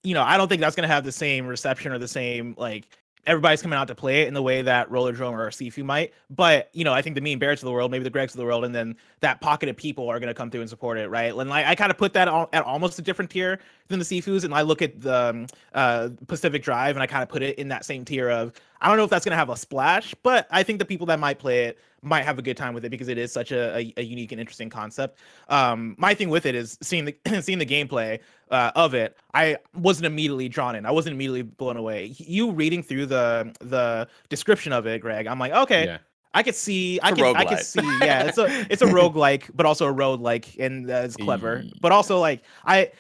[0.03, 2.87] you know, I don't think that's gonna have the same reception or the same like
[3.27, 6.13] everybody's coming out to play it in the way that Rollerdrome or Sifu might.
[6.31, 8.37] But you know, I think the mean Barretts of the world, maybe the Gregs of
[8.37, 11.09] the world, and then that pocket of people are gonna come through and support it,
[11.09, 11.35] right?
[11.35, 13.59] And like I kind of put that at almost a different tier
[13.89, 17.23] than the Sifus, and I look at the um, uh, Pacific Drive and I kind
[17.23, 19.51] of put it in that same tier of I don't know if that's gonna have
[19.51, 22.57] a splash, but I think the people that might play it might have a good
[22.57, 25.19] time with it because it is such a, a, a unique and interesting concept.
[25.49, 28.21] Um, my thing with it is seeing the seeing the gameplay
[28.55, 29.17] uh, of it.
[29.35, 30.87] I wasn't immediately drawn in.
[30.87, 32.14] I wasn't immediately blown away.
[32.17, 35.27] You reading through the the description of it, Greg.
[35.27, 35.99] I'm like, okay, Yeah.
[36.37, 36.99] I could see.
[37.01, 37.37] I It's can.
[37.37, 37.99] I can see.
[38.01, 41.64] Yeah, it's a it's a roguelike, but also a road like, and uh, it's clever.
[41.81, 42.90] But also like I.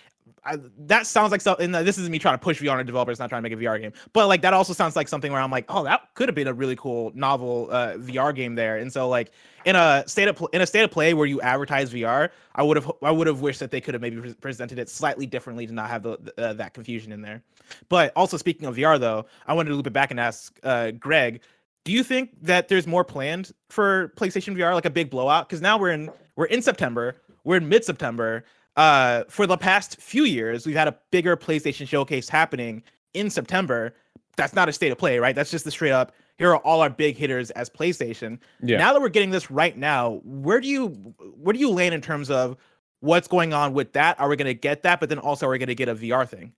[0.46, 1.72] I, that sounds like something.
[1.72, 3.10] This is me trying to push VR on a developer.
[3.10, 5.32] It's not trying to make a VR game, but like that also sounds like something
[5.32, 8.54] where I'm like, oh, that could have been a really cool novel uh, VR game
[8.54, 8.76] there.
[8.76, 9.30] And so like
[9.64, 12.62] in a state of pl- in a state of play where you advertise VR, I
[12.62, 15.26] would have I would have wished that they could have maybe pre- presented it slightly
[15.26, 17.42] differently to not have the uh, that confusion in there.
[17.88, 20.90] But also speaking of VR though, I wanted to loop it back and ask uh,
[20.90, 21.40] Greg,
[21.84, 25.48] do you think that there's more planned for PlayStation VR, like a big blowout?
[25.48, 28.44] Because now we're in we're in September, we're in mid September.
[28.76, 32.82] Uh, for the past few years, we've had a bigger PlayStation showcase happening
[33.14, 33.94] in September.
[34.36, 35.34] That's not a state of play, right?
[35.34, 36.12] That's just the straight up.
[36.38, 38.38] Here are all our big hitters as PlayStation.
[38.60, 38.78] Yeah.
[38.78, 40.88] Now that we're getting this right now, where do you
[41.36, 42.56] where do you land in terms of
[43.00, 44.18] what's going on with that?
[44.18, 44.98] Are we going to get that?
[44.98, 46.52] But then also, are we going to get a VR thing?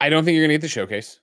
[0.00, 1.20] I don't think you're gonna get the showcase.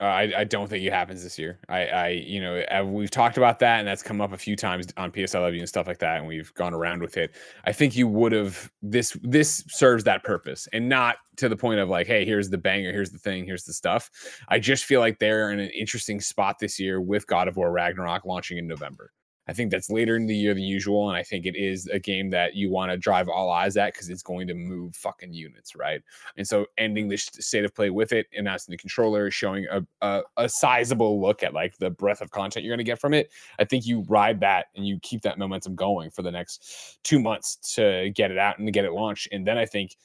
[0.00, 1.58] Uh, I, I don't think it happens this year.
[1.68, 4.56] I, I, you know, uh, we've talked about that, and that's come up a few
[4.56, 7.34] times on PSLW and stuff like that, and we've gone around with it.
[7.64, 9.14] I think you would have this.
[9.22, 12.92] This serves that purpose, and not to the point of like, hey, here's the banger,
[12.92, 14.10] here's the thing, here's the stuff.
[14.48, 17.70] I just feel like they're in an interesting spot this year with God of War
[17.70, 19.12] Ragnarok launching in November.
[19.50, 21.98] I think that's later in the year than usual, and I think it is a
[21.98, 25.32] game that you want to drive all eyes at because it's going to move fucking
[25.34, 26.00] units, right?
[26.36, 30.22] And so, ending this state of play with it, announcing the controller, showing a, a
[30.36, 33.32] a sizable look at like the breadth of content you're going to get from it.
[33.58, 37.18] I think you ride that and you keep that momentum going for the next two
[37.18, 39.96] months to get it out and to get it launched, and then I think.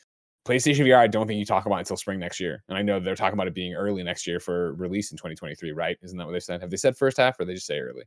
[0.48, 2.64] PlayStation VR, I don't think you talk about until spring next year.
[2.70, 5.72] And I know they're talking about it being early next year for release in 2023,
[5.72, 5.98] right?
[6.04, 6.62] Isn't that what they said?
[6.62, 8.04] Have they said first half or they just say early?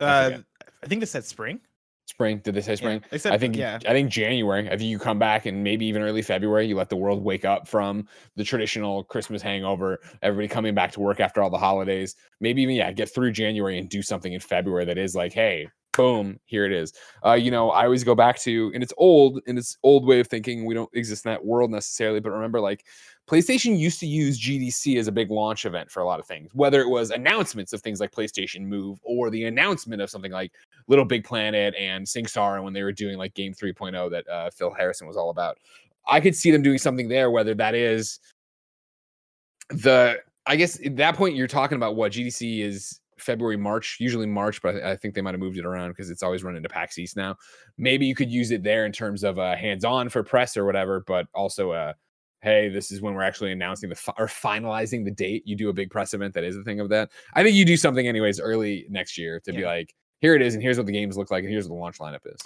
[0.00, 0.44] I Uh, forget.
[0.82, 1.60] I think they said spring.
[2.06, 2.38] Spring?
[2.44, 3.02] Did they say spring?
[3.10, 3.78] they said I think yeah.
[3.88, 4.66] I think January.
[4.66, 6.66] I think you come back and maybe even early February.
[6.66, 9.98] You let the world wake up from the traditional Christmas hangover.
[10.20, 12.14] Everybody coming back to work after all the holidays.
[12.40, 15.66] Maybe even yeah, get through January and do something in February that is like, hey,
[15.96, 16.92] boom, here it is.
[17.24, 20.20] Uh, you know, I always go back to, and it's old, and it's old way
[20.20, 20.64] of thinking.
[20.64, 22.84] We don't exist in that world necessarily, but remember, like
[23.28, 26.50] PlayStation used to use GDC as a big launch event for a lot of things,
[26.52, 30.52] whether it was announcements of things like PlayStation Move or the announcement of something like
[30.88, 34.50] Little Big Planet and SingStar and when they were doing like Game 3.0 that uh,
[34.50, 35.58] Phil Harrison was all about.
[36.06, 38.20] I could see them doing something there, whether that is
[39.70, 44.26] the, I guess at that point you're talking about what GDC is February, March, usually
[44.26, 46.56] March, but I I think they might have moved it around because it's always run
[46.56, 47.36] into PAX East now.
[47.76, 50.64] Maybe you could use it there in terms of uh, hands on for press or
[50.64, 51.92] whatever, but also, uh,
[52.42, 55.42] hey, this is when we're actually announcing the fi- or finalizing the date.
[55.46, 57.10] You do a big press event that is a thing of that.
[57.34, 60.54] I think you do something anyways early next year to be like, here it is,
[60.54, 62.40] and here's what the games look like, and here's what the launch lineup is.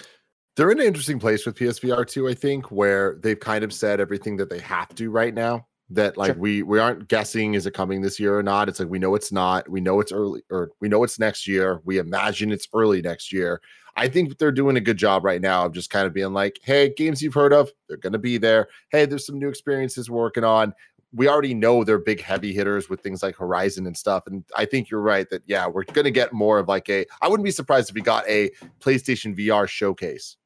[0.56, 4.00] They're in an interesting place with PSVR 2, I think, where they've kind of said
[4.00, 5.68] everything that they have to right now.
[5.90, 6.40] That like Sure.
[6.40, 8.68] we we aren't guessing is it coming this year or not.
[8.68, 9.68] It's like we know it's not.
[9.70, 11.80] We know it's early or we know it's next year.
[11.84, 13.60] We imagine it's early next year.
[13.96, 16.58] I think they're doing a good job right now of just kind of being like,
[16.62, 18.68] hey, games you've heard of, they're gonna be there.
[18.90, 20.74] Hey, there's some new experiences we're working on.
[21.14, 24.24] We already know they're big heavy hitters with things like Horizon and stuff.
[24.26, 27.28] And I think you're right that yeah, we're gonna get more of like a I
[27.28, 30.36] wouldn't be surprised if we got a PlayStation VR showcase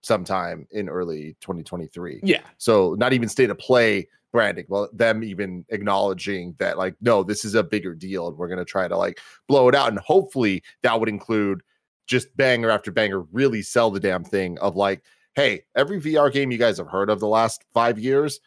[0.00, 2.20] sometime in early 2023.
[2.22, 7.22] Yeah, So not even state of play branding, well, them even acknowledging that like, no,
[7.22, 9.88] this is a bigger deal, and we're gonna try to like blow it out.
[9.88, 11.62] And hopefully that would include
[12.06, 15.02] just banger after banger, really sell the damn thing of like,
[15.34, 18.40] hey, every VR game you guys have heard of the last five years.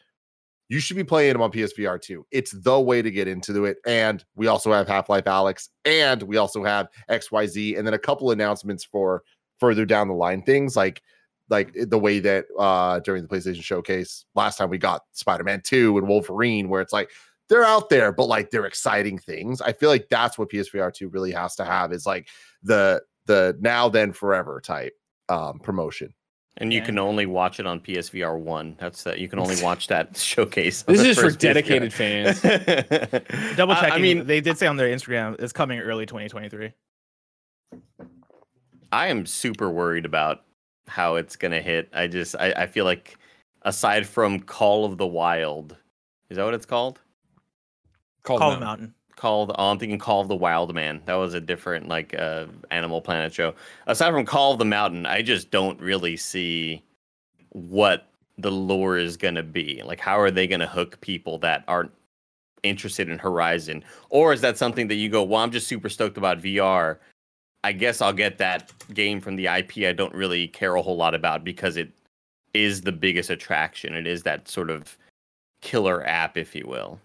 [0.68, 2.26] You should be playing them on PSVR too.
[2.32, 3.78] It's the way to get into it.
[3.86, 8.00] And we also have Half Life Alyx, and we also have XYZ, and then a
[8.00, 9.24] couple announcements for
[9.60, 11.02] further down the line things like
[11.50, 15.98] like the way that uh during the PlayStation showcase last time we got Spider-Man 2
[15.98, 17.12] and Wolverine where it's like
[17.50, 19.62] they're out there but like they're exciting things.
[19.62, 22.28] I feel like that's what PSVR 2 really has to have is like
[22.64, 24.94] the the now then forever type
[25.30, 26.14] um promotion.
[26.58, 26.86] And you Yeah.
[26.86, 28.78] can only watch it on PSVR one.
[28.80, 29.20] That's that.
[29.20, 30.84] You can only watch that showcase.
[30.84, 31.42] this is for first PSVR.
[31.42, 32.42] dedicated fans.
[33.58, 33.94] Double I- checking.
[33.94, 36.72] I mean, they did say on their Instagram it's coming early 2023.
[38.92, 40.44] I am super worried about
[40.88, 41.90] how it's gonna hit.
[41.94, 43.18] I just I, I feel like
[43.64, 45.76] aside from Call of the Wild,
[46.30, 47.00] is that what it's called?
[48.24, 48.68] Called Call of Mountain.
[48.68, 48.94] Mountain.
[49.16, 51.02] Called oh, I'm thinking Call of the Wild Man.
[51.06, 53.54] That was a different like uh Animal Planet show.
[53.88, 56.84] Aside from Call of the Mountain, I just don't really see
[57.50, 59.82] what the lore is gonna be.
[59.86, 61.92] Like how are they gonna hook people that aren't
[62.64, 63.84] interested in Horizon?
[64.10, 66.98] Or is that something that you go, well, I'm just super stoked about VR.
[67.66, 70.98] I guess I'll get that game from the IP I don't really care a whole
[70.98, 71.92] lot about because it
[72.54, 73.96] is the biggest attraction.
[73.96, 74.96] It is that sort of
[75.62, 77.00] killer app, if you will.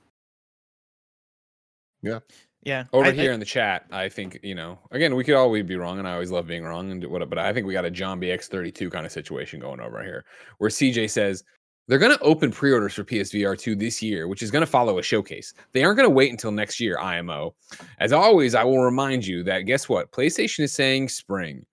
[2.03, 2.19] Yeah.
[2.63, 2.85] Yeah.
[2.93, 4.79] Over I- I- here in the chat, I think you know.
[4.91, 7.27] Again, we could always be wrong, and I always love being wrong, and do what.
[7.31, 10.27] But I think we got a John BX32 kind of situation going over here,
[10.59, 11.43] where CJ says
[11.91, 15.01] they're going to open pre-orders for PSVR 2 this year, which is going to follow
[15.01, 15.53] a showcase.
[15.73, 16.97] They aren't going to wait until next year.
[17.01, 17.53] IMO.
[17.99, 20.13] As always, I will remind you that guess what?
[20.13, 21.67] PlayStation is saying spring,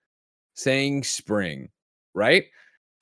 [0.56, 1.70] saying spring,
[2.16, 2.46] right?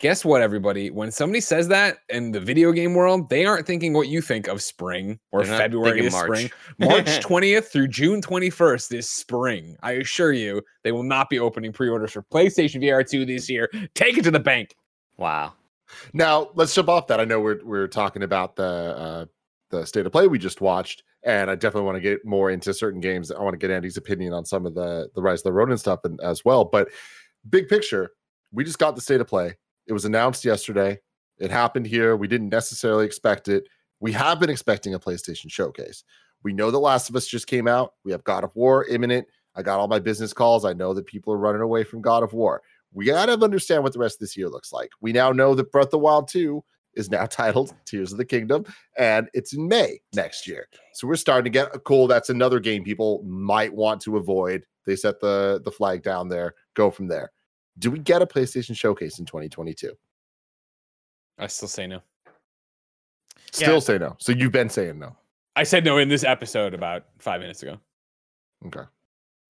[0.01, 0.89] Guess what, everybody?
[0.89, 4.49] When somebody says that in the video game world, they aren't thinking what you think
[4.49, 6.25] of spring or They're February is March.
[6.25, 6.51] spring.
[6.79, 9.77] March 20th through June 21st is spring.
[9.81, 13.49] I assure you, they will not be opening pre orders for PlayStation VR 2 this
[13.49, 13.69] year.
[13.93, 14.75] Take it to the bank.
[15.15, 15.53] Wow.
[16.13, 17.19] Now let's jump off that.
[17.19, 19.25] I know we're we're talking about the uh,
[19.69, 22.73] the state of play we just watched, and I definitely want to get more into
[22.73, 23.31] certain games.
[23.31, 25.77] I want to get Andy's opinion on some of the the Rise of the Ronin
[25.77, 26.65] stuff and, as well.
[26.65, 26.89] But
[27.49, 28.11] big picture,
[28.51, 29.55] we just got the state of play.
[29.87, 30.99] It was announced yesterday.
[31.37, 32.15] It happened here.
[32.15, 33.65] We didn't necessarily expect it.
[33.99, 36.03] We have been expecting a PlayStation showcase.
[36.43, 37.93] We know that Last of Us just came out.
[38.03, 39.27] We have God of War imminent.
[39.55, 40.65] I got all my business calls.
[40.65, 42.61] I know that people are running away from God of War.
[42.95, 44.89] We got to understand what the rest of this year looks like.
[45.01, 46.63] We now know that Breath of the Wild 2
[46.95, 48.65] is now titled Tears of the Kingdom,
[48.97, 50.67] and it's in May next year.
[50.93, 52.07] So we're starting to get a cool.
[52.07, 54.65] That's another game people might want to avoid.
[54.85, 56.55] They set the the flag down there.
[56.73, 57.31] Go from there.
[57.77, 59.91] Do we get a PlayStation showcase in 2022?
[61.37, 62.01] I still say no.
[63.51, 63.79] Still Yeah.
[63.79, 64.15] say no.
[64.19, 65.17] So you've been saying no.
[65.57, 67.77] I said no in this episode about five minutes ago.
[68.67, 68.83] Okay.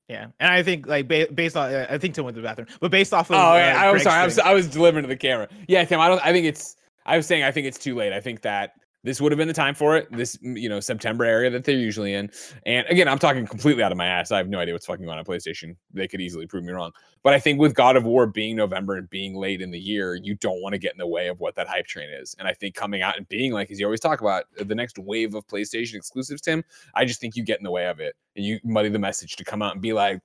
[0.08, 2.68] Yeah, and I think like ba- based on I think Tim went to the bathroom,
[2.80, 4.22] but based off of Oh, yeah, uh, I was Greg's sorry.
[4.22, 5.48] I was, I was delivering to the camera.
[5.68, 6.00] Yeah, Tim.
[6.00, 6.24] I don't.
[6.24, 6.76] I think it's.
[7.08, 8.14] I was saying I think it's too late.
[8.14, 8.74] I think that
[9.06, 10.12] this would have been the time for it.
[10.12, 12.32] This you know September area that they're usually in.
[12.66, 14.32] And again, I'm talking completely out of my ass.
[14.32, 15.76] I have no idea what's fucking going on on PlayStation.
[15.94, 16.92] They could easily prove me wrong.
[17.22, 20.16] But I think with God of War being November and being late in the year,
[20.16, 22.36] you don't want to get in the way of what that hype train is.
[22.40, 24.98] And I think coming out and being like, as you always talk about, the next
[24.98, 26.64] wave of PlayStation exclusives, Tim.
[26.96, 29.36] I just think you get in the way of it and you muddy the message
[29.36, 30.20] to come out and be like.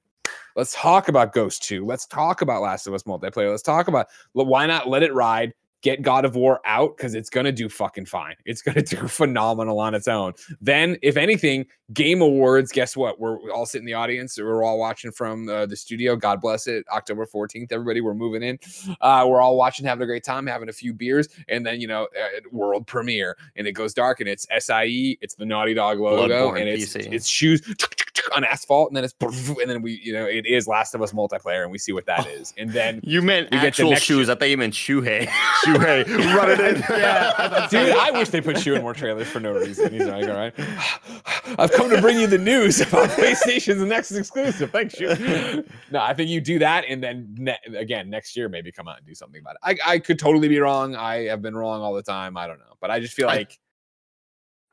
[0.56, 1.86] Let's talk about Ghost 2.
[1.86, 3.50] Let's talk about Last of Us multiplayer.
[3.50, 7.30] Let's talk about why not let it ride, get God of War out because it's
[7.30, 8.36] going to do fucking fine.
[8.44, 10.34] It's going to do phenomenal on its own.
[10.60, 13.18] Then, if anything, Game Awards, guess what?
[13.18, 14.38] We're all sitting in the audience.
[14.38, 16.16] We're all watching from uh, the studio.
[16.16, 16.84] God bless it.
[16.92, 18.58] October 14th, everybody, we're moving in.
[19.00, 21.28] Uh, we're all watching, having a great time, having a few beers.
[21.48, 23.36] And then, you know, uh, world premiere.
[23.56, 26.94] And it goes dark and it's SIE, it's the Naughty Dog logo, Bloodborne and it's,
[26.94, 27.12] PC.
[27.12, 27.60] it's shoes
[28.34, 28.90] on asphalt.
[28.90, 29.14] And then it's,
[29.60, 32.06] and then we, you know, it is Last of Us multiplayer and we see what
[32.06, 32.30] that oh.
[32.30, 32.54] is.
[32.56, 34.28] And then, You meant We get to actual next shoes.
[34.28, 35.26] I thought you meant Shuhei.
[35.64, 36.82] Shuhei, run it in.
[36.90, 39.92] Yeah, Dude, I wish they put Shu in more trailers for no reason.
[39.92, 40.54] He's like, all right.
[41.58, 44.70] I've come to bring you the news about PlayStation's next exclusive.
[44.70, 45.64] Thanks, Shu.
[45.90, 48.98] No, I think you do that, and then ne- again next year maybe come out
[48.98, 49.80] and do something about it.
[49.86, 50.94] I, I could totally be wrong.
[50.94, 52.36] I have been wrong all the time.
[52.36, 53.52] I don't know, but I just feel like.
[53.52, 53.56] I-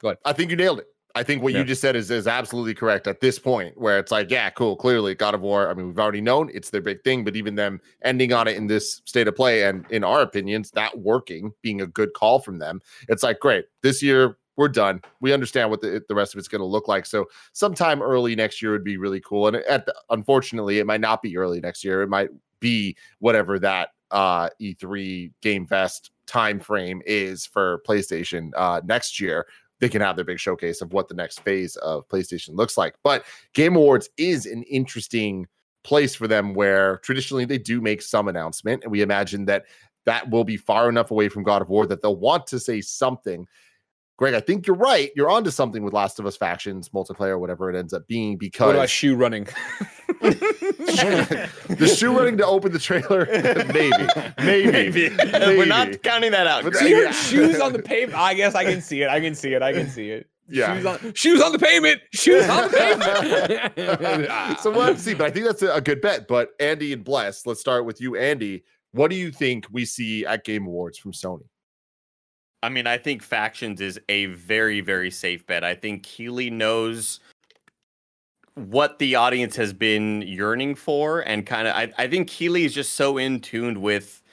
[0.04, 0.88] like I think you nailed it.
[1.17, 1.60] I think what Yeah.
[1.60, 4.75] you just said is is absolutely correct at this point, where it's like, yeah, cool.
[4.75, 5.69] Clearly, God of War.
[5.69, 8.56] I mean, we've already known it's their big thing, but even them ending on it
[8.56, 12.39] in this state of play, and in our opinions, that working, being a good call
[12.39, 13.65] from them, it's like, great.
[13.82, 15.01] This year, we're done.
[15.21, 17.06] We understand what the, the rest of it's going to look like.
[17.06, 19.47] So, sometime early next year would be really cool.
[19.47, 22.01] And at the, unfortunately, it might not be early next year.
[22.01, 28.80] It might be whatever that uh E3 Game Fest time frame is for PlayStation uh
[28.86, 29.45] next year
[29.79, 32.95] they can have their big showcase of what the next phase of PlayStation looks like.
[33.03, 35.47] But Game Awards is an interesting
[35.83, 39.65] place for them where traditionally they do make some announcement, and we imagine that
[40.05, 42.81] that will be far enough away from God of War that they'll want to say
[42.81, 43.45] something.
[44.17, 45.12] Greg, I think you're right.
[45.15, 48.60] You're onto something with Last of Us factions, multiplayer, whatever it ends up being, Because
[48.62, 49.43] what because about Shu running?
[50.21, 53.25] the shoe running to open the trailer,
[53.73, 54.08] maybe,
[54.39, 56.63] maybe, maybe We're not counting that out.
[56.63, 56.84] But Greg.
[56.84, 57.12] See your Yeah.
[57.12, 58.17] shoes on the pavement.
[58.19, 59.10] I guess I can see it.
[59.10, 59.62] I can see it.
[59.62, 60.27] I can see it.
[60.49, 60.75] Yeah.
[60.75, 62.01] Shoes on, shoes on the pavement.
[62.13, 64.60] Shoes on the pavement.
[64.62, 66.27] so we'll have to see, but I think that's a, a good bet.
[66.27, 68.63] But Andy and Bless, let's start with you, Andy.
[68.93, 71.43] What do you think we see at Game Awards from Sony?
[72.63, 75.63] I mean, I think factions is a very, very safe bet.
[75.63, 77.19] I think Keighley knows
[78.55, 82.73] what the audience has been yearning for, and kind of, I, I think Keighley is
[82.73, 84.23] just so in tuned with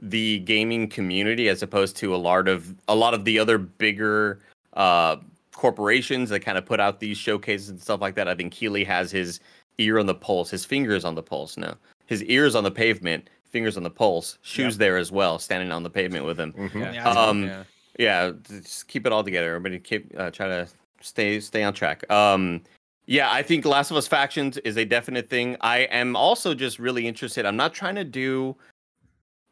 [0.00, 4.40] the gaming community as opposed to a lot of a lot of the other bigger
[4.74, 5.16] uh,
[5.52, 8.28] corporations that kind of put out these showcases and stuff like that.
[8.28, 9.40] I think Keighley has his
[9.78, 11.56] ear on the pulse, his fingers on the pulse.
[11.56, 11.74] No,
[12.06, 15.82] his ears on the pavement, fingers on the pulse, shoes there as well, standing on
[15.82, 16.54] the pavement with him.
[16.74, 16.92] Yeah.
[16.92, 17.64] Yeah, Um, yeah.
[17.98, 19.48] Yeah, just keep it all together.
[19.56, 20.68] Everybody keep uh, try to
[21.00, 22.08] stay stay on track.
[22.10, 22.60] Um,
[23.06, 25.56] yeah, I think Last of Us factions is a definite thing.
[25.62, 27.44] I am also just really interested.
[27.44, 28.54] I'm not trying to do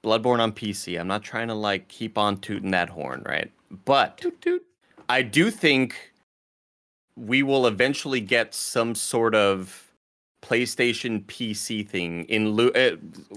[0.04, 1.00] Bloodborne on PC.
[1.00, 3.50] I'm not trying to like keep on tooting that horn, right?
[3.84, 4.22] But
[5.08, 6.12] I do think
[7.16, 9.85] we will eventually get some sort of
[10.46, 12.96] PlayStation PC thing in lieu, uh,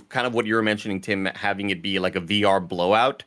[0.09, 3.23] kind of what you were mentioning, Tim, having it be like a VR blowout.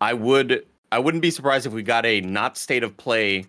[0.00, 3.44] I would, I wouldn't be surprised if we got a not state of play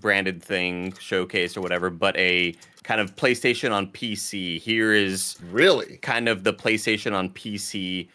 [0.00, 4.58] branded thing showcase or whatever, but a kind of PlayStation on PC.
[4.60, 5.98] Here is Really?
[5.98, 8.08] kind of the PlayStation on PC,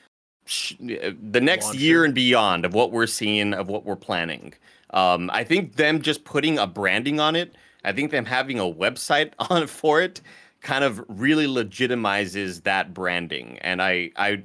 [0.46, 1.80] sh- the next Launcher.
[1.80, 4.54] year and beyond of what we're seeing, of what we're planning.
[4.90, 8.64] Um, I think them just putting a branding on it, I think them having a
[8.64, 10.22] website on for it,
[10.62, 13.58] kind of really legitimizes that branding.
[13.60, 14.44] And I, I,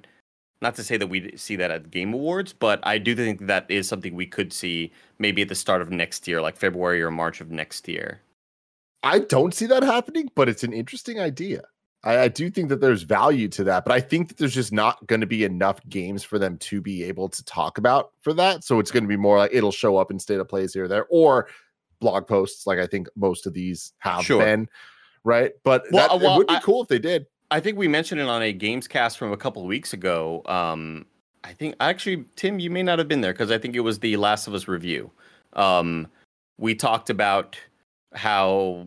[0.61, 3.71] not to say that we see that at Game Awards, but I do think that
[3.71, 7.11] is something we could see maybe at the start of next year, like February or
[7.11, 8.21] March of next year.
[9.03, 11.63] I don't see that happening, but it's an interesting idea.
[12.05, 14.73] I, I do think that there's value to that, but I think that there's just
[14.73, 18.33] not going to be enough games for them to be able to talk about for
[18.35, 18.65] that.
[18.65, 20.85] So it's going to be more like it'll show up in state of plays here
[20.85, 21.49] or there, or
[22.01, 24.43] blog posts, like I think most of these have Sure.
[24.43, 24.69] been,
[25.25, 25.53] right?
[25.65, 27.27] But Well, that, uh, well, it would be I- cool if they did.
[27.51, 30.43] I think we mentioned it on a games cast from a couple of weeks ago.
[30.47, 31.07] Um,
[31.45, 34.01] I think actually, Tim, you may not have been there because I think it was
[34.01, 35.11] the Last of Us review.
[35.55, 36.09] Um,
[36.59, 37.57] we talked about
[38.15, 38.87] how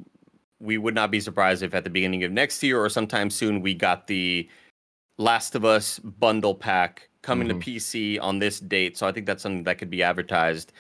[0.60, 3.62] we would not be surprised if at the beginning of next year or sometime soon
[3.62, 4.48] we got the
[5.18, 7.52] Last of Us bundle pack coming Mhm.
[7.52, 8.96] to PC on this date.
[8.98, 10.72] So I think that's something that could be advertised.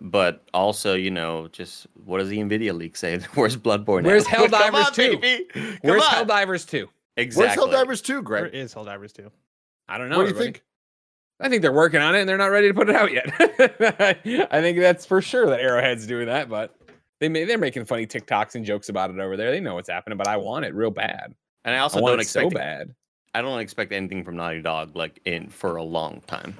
[0.00, 3.18] But also, you know, just what does the Nvidia leak say?
[3.34, 4.04] Where's Bloodborne?
[4.04, 4.50] Where's at?
[4.50, 5.78] Helldivers on, 2?
[5.82, 6.26] Where's on.
[6.26, 6.88] Helldivers 2?
[7.16, 7.66] Exactly.
[7.66, 8.54] Where's Helldivers 2, Where Greg?
[8.54, 9.30] is Helldivers 2?
[9.88, 10.18] I don't know.
[10.18, 10.52] What do you everybody.
[10.52, 10.62] think?
[11.40, 13.26] I think they're working on it and they're not ready to put it out yet.
[14.50, 16.74] I think that's for sure that Arrowhead's doing that, but
[17.20, 19.50] they may, they're making funny TikToks and jokes about it over there.
[19.50, 21.34] They know what's happening, but I want it real bad.
[21.64, 22.94] And I I also want don't it so expect bad.
[23.34, 26.56] I don't expect anything from Naughty Dog like in for a long time.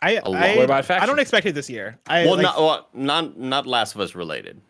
[0.00, 0.18] I.
[0.18, 1.98] I, What about I don't expect it this year.
[2.06, 4.60] I, well, like, not well, not not Last of Us related.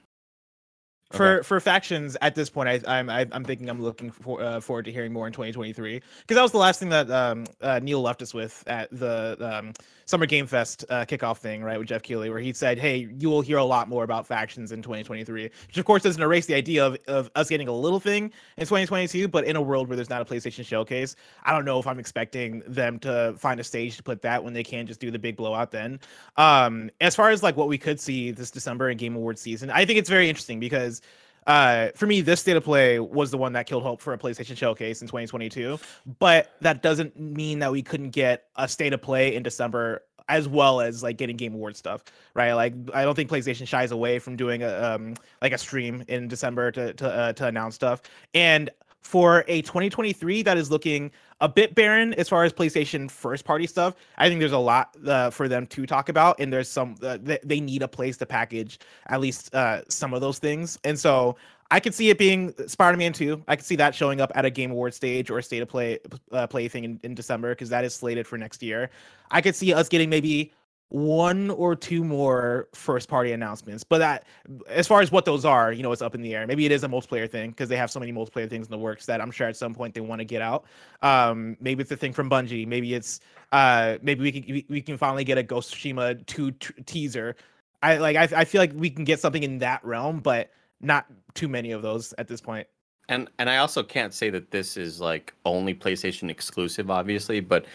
[1.13, 4.61] for for factions at this point, I, I'm I, I'm thinking I'm looking for, uh,
[4.61, 7.81] forward to hearing more in 2023 because that was the last thing that um, uh,
[7.83, 9.73] Neil left us with at the um,
[10.09, 13.29] Summer Game Fest uh, kickoff thing, right, with Geoff Keighley, where he said, "Hey, you
[13.29, 16.55] will hear a lot more about factions in 2023," which of course doesn't erase the
[16.55, 19.97] idea of, of us getting a little thing in 2022, but in a world where
[19.97, 23.65] there's not a PlayStation showcase, I don't know if I'm expecting them to find a
[23.65, 26.01] stage to put that when they can just do the big blowout then.
[26.39, 29.69] Um, as far as like what we could see this December in Game Awards season,
[29.71, 31.03] I think it's very interesting because
[31.49, 34.19] uh, for me, this state of play was the one that killed hope for a
[34.19, 35.79] PlayStation showcase in 2022.
[36.19, 40.47] But that doesn't mean that we couldn't get a state of play in December as
[40.47, 42.53] well as like getting Game Award stuff, right?
[42.53, 46.29] Like I don't think PlayStation shies away from doing a um like a stream in
[46.29, 48.03] December to to uh, to announce stuff.
[48.35, 48.69] And
[49.01, 51.11] for a 2023 that is looking
[51.41, 54.97] a bit barren as far as PlayStation first party stuff, I think there's a lot
[55.07, 58.17] uh, for them to talk about, and there's some uh, they, they need a place
[58.19, 60.79] to package at least uh, some of those things.
[60.85, 61.37] And so
[61.71, 63.45] I could see it being Spider-Man 2.
[63.47, 65.69] I could see that showing up at a Game Award stage or a State of
[65.69, 65.99] Play
[66.33, 68.91] uh, play thing in, in December because that is slated for next year.
[69.31, 70.53] I could see us getting maybe
[70.91, 74.27] one or two more first party announcements but that
[74.69, 76.47] as far as what those are you know it's up in the air.
[76.47, 78.79] Maybe it is a multiplayer thing because they have so many multiplayer things in the
[78.79, 80.65] works that i'm sure at some point they want to get out.
[81.03, 82.67] Um maybe it's a thing from bungie.
[82.67, 83.21] Maybe it's
[83.53, 87.37] uh maybe we can we, we can finally get a ghost Tsushima 2 t- teaser.
[87.83, 91.07] I like I, I feel like we can get something in that realm but not
[91.35, 92.67] too many of those at this point.
[93.09, 97.67] And and I also can't say that this is like only PlayStation exclusive, obviously, but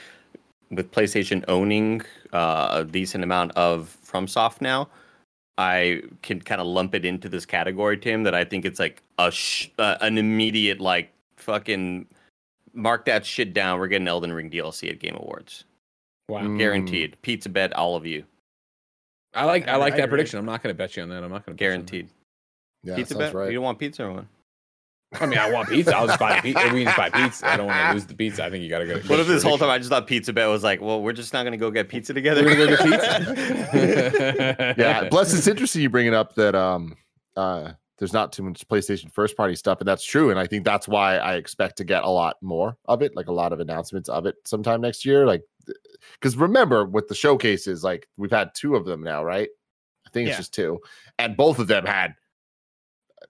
[0.76, 2.02] with PlayStation owning
[2.32, 4.90] uh, a decent amount of FromSoft now,
[5.58, 8.24] I can kind of lump it into this category, Tim.
[8.24, 12.08] That I think it's like a sh- uh, an immediate like fucking
[12.74, 13.80] mark that shit down.
[13.80, 15.66] We're getting Elden Ring DLC at Game Awards,
[16.30, 16.42] Wow.
[16.42, 16.58] Mm.
[16.58, 17.18] guaranteed.
[17.22, 18.24] Pizza bet, all of you,
[19.36, 20.10] I like I I like that agree.
[20.18, 20.40] prediction.
[20.40, 21.24] I'm not going to bet you on that.
[21.24, 22.08] I'm not going to guaranteed.
[22.84, 23.34] Yeah, pizza sounds bet.
[23.36, 23.48] right.
[23.50, 24.26] You don't want pizza or what?
[25.22, 25.96] I mean, I want pizza.
[25.96, 26.72] I'll just buy pizza.
[26.74, 27.48] We just buy pizza.
[27.48, 28.44] I don't want to lose the pizza.
[28.46, 28.96] I think you got to go.
[29.08, 31.34] What if this whole time I just thought pizza bet was like, well, we're just
[31.34, 32.44] not gonna go get pizza together.
[32.44, 34.76] We're gonna go get pizza.
[34.78, 36.96] yeah plus it's interesting you bringing up that um
[37.36, 40.64] uh there's not too much playstation first party stuff and that's true and i think
[40.66, 43.60] that's why i expect to get a lot more of it like a lot of
[43.60, 45.42] announcements of it sometime next year like
[46.20, 49.50] because remember with the showcases like we've had two of them now right
[50.06, 50.40] i think it's Yeah.
[50.40, 50.80] just two
[51.20, 52.14] and both of them had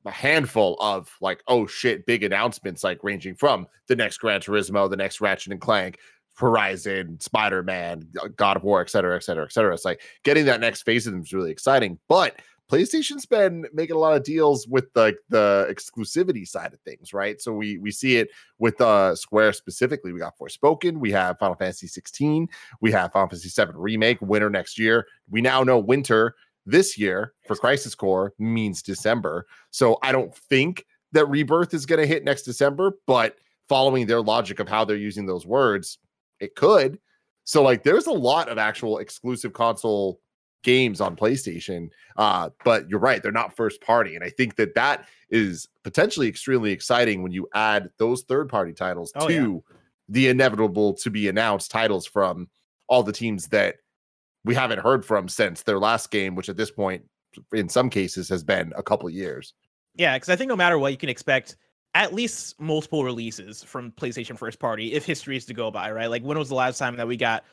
[0.05, 4.89] a handful of like oh shit big announcements like ranging from the next gran turismo
[4.89, 5.99] the next ratchet and clank
[6.35, 10.59] horizon spider-man god of war et cetera et cetera et cetera it's like getting that
[10.59, 11.99] next phase of them is really exciting.
[12.07, 12.39] But
[12.71, 17.39] PlayStation's been making a lot of deals with like the exclusivity side of things, right?
[17.41, 20.13] So we we see it with uh Square specifically.
[20.13, 22.47] We got Forspoken, we have Final Fantasy 16,
[22.81, 25.07] we have Final Fantasy 7 remake winter next year.
[25.29, 26.35] We now know winter
[26.65, 29.45] this year for Crisis Core means December.
[29.71, 33.37] So I don't think that Rebirth is going to hit next December, but
[33.67, 35.97] following their logic of how they're using those words,
[36.39, 36.99] it could.
[37.43, 40.19] So like there's a lot of actual exclusive console
[40.63, 41.89] games on PlayStation.
[42.15, 46.27] Uh but you're right, they're not first party and I think that that is potentially
[46.29, 49.75] extremely exciting when you add those third party titles Oh, to yeah.
[50.07, 52.47] the inevitable to be announced titles from
[52.87, 53.75] all the teams that
[54.45, 57.03] we haven't heard from since their last game which at this point
[57.53, 59.53] in some cases has been a couple years.
[59.95, 61.55] Yeah, because I think no matter what, you can expect
[61.95, 66.09] at least multiple releases from PlayStation first party if history is to go by, right?
[66.09, 67.43] Like when was the last time that we got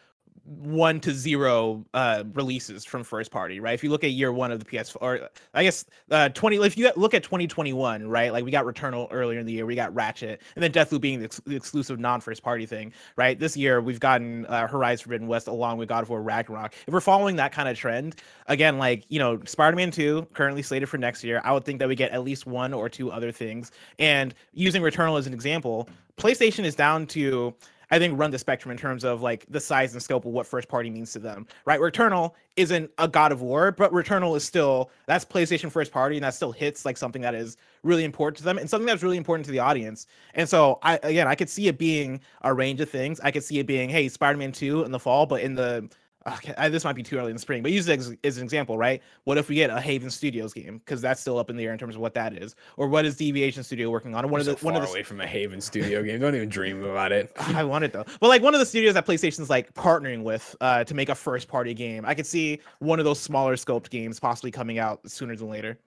[0.45, 3.75] one to zero uh releases from first party right?
[3.75, 6.77] If you look at year one of the ps or i guess uh 20 if
[6.77, 9.95] you look at 2021 right like we got returnal earlier in the year we got
[9.95, 13.39] ratchet and then deathloop being the, ex- the exclusive non-first party thing right?
[13.39, 16.75] This year we've gotten uh, horizon forbidden west along with god of war ragnarok.
[16.87, 18.17] If we're following that kind of trend
[18.47, 21.89] again like you know spider-man 2 currently slated for next year i would think that
[21.89, 23.73] we get at least one or two other things.
[23.99, 27.55] And using returnal as an example playstation is down to
[27.91, 30.47] I think run the spectrum in terms of like the size and scope of what
[30.47, 31.47] first party means to them.
[31.65, 31.81] Right?
[31.81, 36.25] Returnal isn't a God of War, but Returnal is still that's PlayStation first party, and
[36.25, 39.17] that still hits like something that is really important to them and something that's really
[39.17, 40.07] important to the audience.
[40.35, 43.21] And so I again I could see it being a range of things.
[43.21, 45.89] I could see it being, hey, Spider-Man 2 in the fall, but in the
[46.27, 48.37] okay, I, this might be too early in the spring, but use it as, as
[48.39, 49.03] an example, right?
[49.25, 51.73] What if we get a Haven Studios game because that's still up in the air
[51.73, 54.25] in terms of what that is, or what is Deviation Studio working on?
[54.25, 56.03] Or one We're of the so one far of the away from a Haven studio
[56.03, 56.21] game.
[56.21, 57.33] Don't even dream about it.
[57.39, 58.05] I want it though.
[58.21, 61.15] But like one of the studios that PlayStation's like partnering with uh, to make a
[61.15, 62.05] first party game.
[62.05, 65.79] I could see one of those smaller scoped games possibly coming out sooner than later.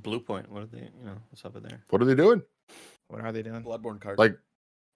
[0.00, 0.48] Bluepoint.
[0.48, 0.90] What are they?
[0.98, 1.82] You know, what's up with there?
[1.90, 2.42] What are they doing?
[3.08, 3.62] What are they doing?
[3.62, 4.18] Bloodborne card.
[4.18, 4.38] Like,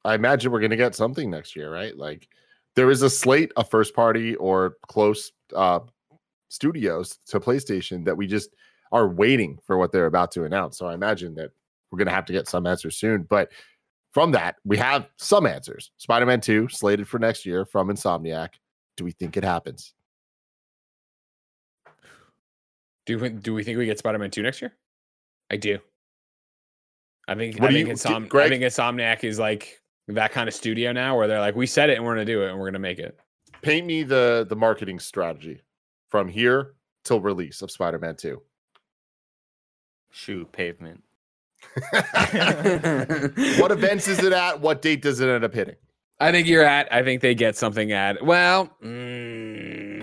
[0.04, 1.96] I imagine we're gonna get something next year, right?
[1.96, 2.28] Like,
[2.76, 5.80] there is a slate of first party or close uh
[6.48, 8.50] studios to PlayStation that we just
[8.92, 10.76] are waiting for what they're about to announce.
[10.78, 11.50] So I imagine that
[11.90, 13.22] we're gonna have to get some answers soon.
[13.22, 13.50] But
[14.12, 15.90] from that, we have some answers.
[15.96, 18.50] Spider-Man 2 slated for next year from Insomniac.
[18.98, 19.94] Do we think it happens?
[23.06, 24.74] Do we, do we think we get Spider-Man 2 next year?
[25.50, 25.78] I do.
[27.26, 28.46] I think What I think, you- Insom- Greg?
[28.46, 31.90] I think Insomniac is like that kind of studio now where they're like, we said
[31.90, 33.18] it and we're gonna do it and we're gonna make it.
[33.62, 35.60] Paint me the the marketing strategy
[36.08, 36.74] from here
[37.04, 38.40] till release of Spider-Man 2.
[40.10, 41.02] Shoe pavement.
[43.58, 44.60] What events is it at?
[44.60, 45.76] What date does it end up hitting?
[46.20, 46.92] I think you're at.
[46.92, 48.24] I think they get something at.
[48.24, 50.02] Well, mm,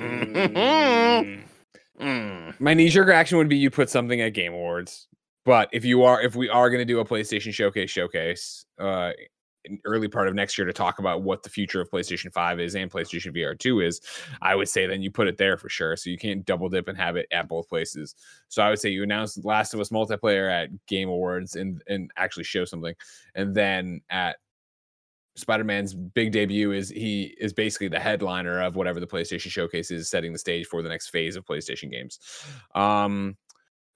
[1.99, 2.59] Mm.
[2.59, 5.07] my knee jerk reaction would be you put something at Game Awards.
[5.45, 9.11] But if you are, if we are going to do a PlayStation Showcase showcase, uh,
[9.17, 9.25] in
[9.85, 12.75] early part of next year to talk about what the future of PlayStation 5 is
[12.75, 14.01] and PlayStation VR 2 is,
[14.41, 15.95] I would say then you put it there for sure.
[15.95, 18.15] So you can't double dip and have it at both places.
[18.47, 22.11] So I would say you announce Last of Us multiplayer at Game Awards and and
[22.17, 22.95] actually show something,
[23.35, 24.37] and then at
[25.35, 30.09] Spider-Man's big debut is he is basically the headliner of whatever the PlayStation Showcase is,
[30.09, 32.19] setting the stage for the next phase of PlayStation games.
[32.75, 33.37] Um,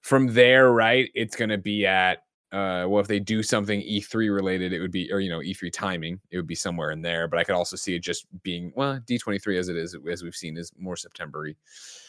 [0.00, 2.22] from there, right, it's going to be at
[2.54, 5.72] uh, well, if they do something E3 related, it would be or you know E3
[5.72, 7.26] timing, it would be somewhere in there.
[7.26, 10.36] But I could also see it just being well D23 as it is, as we've
[10.36, 11.56] seen, is more Septembery.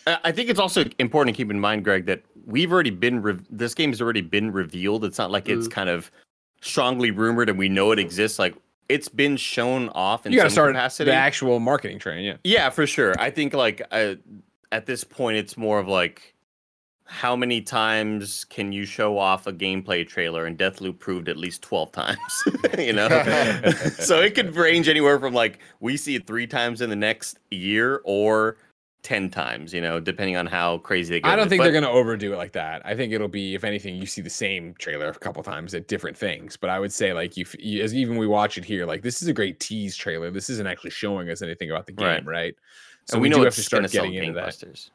[0.06, 3.22] I I think it's also important to keep in mind, Greg, that we've already been
[3.24, 5.04] re- this game has already been revealed.
[5.04, 6.12] It's not like it's kind of
[6.62, 8.38] strongly rumored and we know it exists.
[8.38, 8.56] Like
[8.88, 11.10] it's been shown off in you got to start capacity.
[11.10, 12.38] the actual marketing train, yeah.
[12.44, 13.16] Yeah, for sure.
[13.20, 14.16] I think like uh,
[14.72, 16.35] at this point, it's more of like
[17.08, 20.46] how many times can you show off a gameplay trailer?
[20.46, 22.18] And Deathloop proved at least twelve times.
[22.78, 23.08] you know,
[24.00, 27.38] so it could range anywhere from like we see it three times in the next
[27.52, 28.58] year or
[29.04, 29.72] ten times.
[29.72, 31.30] You know, depending on how crazy they get.
[31.32, 32.82] I don't think But- they're going to overdo it like that.
[32.86, 35.88] I think it'll be, if anything, you see the same trailer a couple times at
[35.88, 36.58] different things.
[36.58, 39.22] But I would say, like, you, you as even we watch it here, like, this
[39.22, 40.32] is a great tease trailer.
[40.32, 42.26] This isn't actually showing us anything about the game, Right.
[42.26, 42.56] right?
[43.06, 44.46] So we, we do know have to start getting into that.
[44.56, 44.90] gangbusters.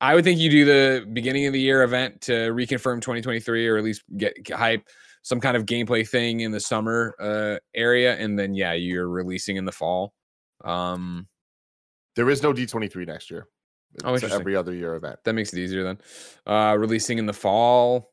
[0.00, 3.76] I would think you do the beginning of the year event to reconfirm 2023 or
[3.76, 4.88] at least get, get hype
[5.22, 9.56] some kind of gameplay thing in the summer uh, area, and then yeah, you're releasing
[9.56, 10.14] in the fall.
[10.64, 11.28] Um,
[12.16, 13.46] There is no D23 next year.
[14.04, 14.40] Oh, It's a interesting.
[14.40, 15.18] every other year event.
[15.24, 15.98] that makes it easier then.
[16.46, 18.10] Uh, releasing in the fall.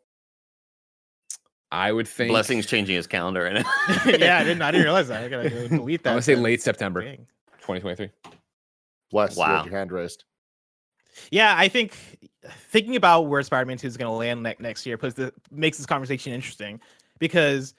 [1.72, 3.58] I would think Blessings changing his calendar and
[4.06, 4.62] yeah, I didn't.
[4.62, 5.24] I didn't realize that.
[5.24, 6.10] I gotta delete that.
[6.12, 7.28] I'm gonna say late September, Dang.
[7.62, 8.10] 2023.
[9.12, 9.64] Bless Wow.
[9.66, 10.24] your hand raised.
[11.32, 11.98] Yeah, I think
[12.70, 15.78] thinking about where Spider-Man 2 is going to land ne- next year puts the, makes
[15.78, 16.80] this conversation interesting
[17.20, 17.74] because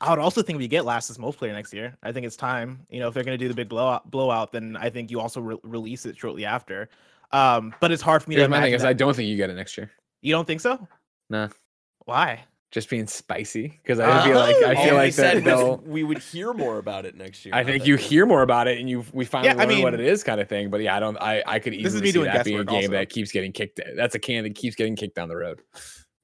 [0.00, 1.96] I would also think we get Last as multiplayer next year.
[2.02, 2.86] I think it's time.
[2.90, 5.20] You know, if they're going to do the big blowout, blowout, then I think you
[5.20, 6.88] also re- release it shortly after.
[7.32, 8.76] Um, but it's hard for me Here's to my thing imagine.
[8.76, 9.90] is I don't think you get it next year.
[10.20, 10.86] You don't think so?
[11.30, 11.48] Nah.
[12.04, 12.44] Why?
[12.74, 14.10] Just being spicy because oh.
[14.10, 15.76] I feel like I All feel we like that they'll.
[15.86, 17.54] we would hear more about it next year.
[17.54, 19.82] I think you we- hear more about it and you we finally Yeah, I learn
[19.82, 20.70] what it is kind of thing.
[20.70, 21.16] But yeah, I don't.
[21.18, 22.90] I I could is easily me see doing that being a game also.
[22.90, 23.80] that keeps getting kicked.
[23.94, 25.60] That's a can that keeps getting kicked down the road.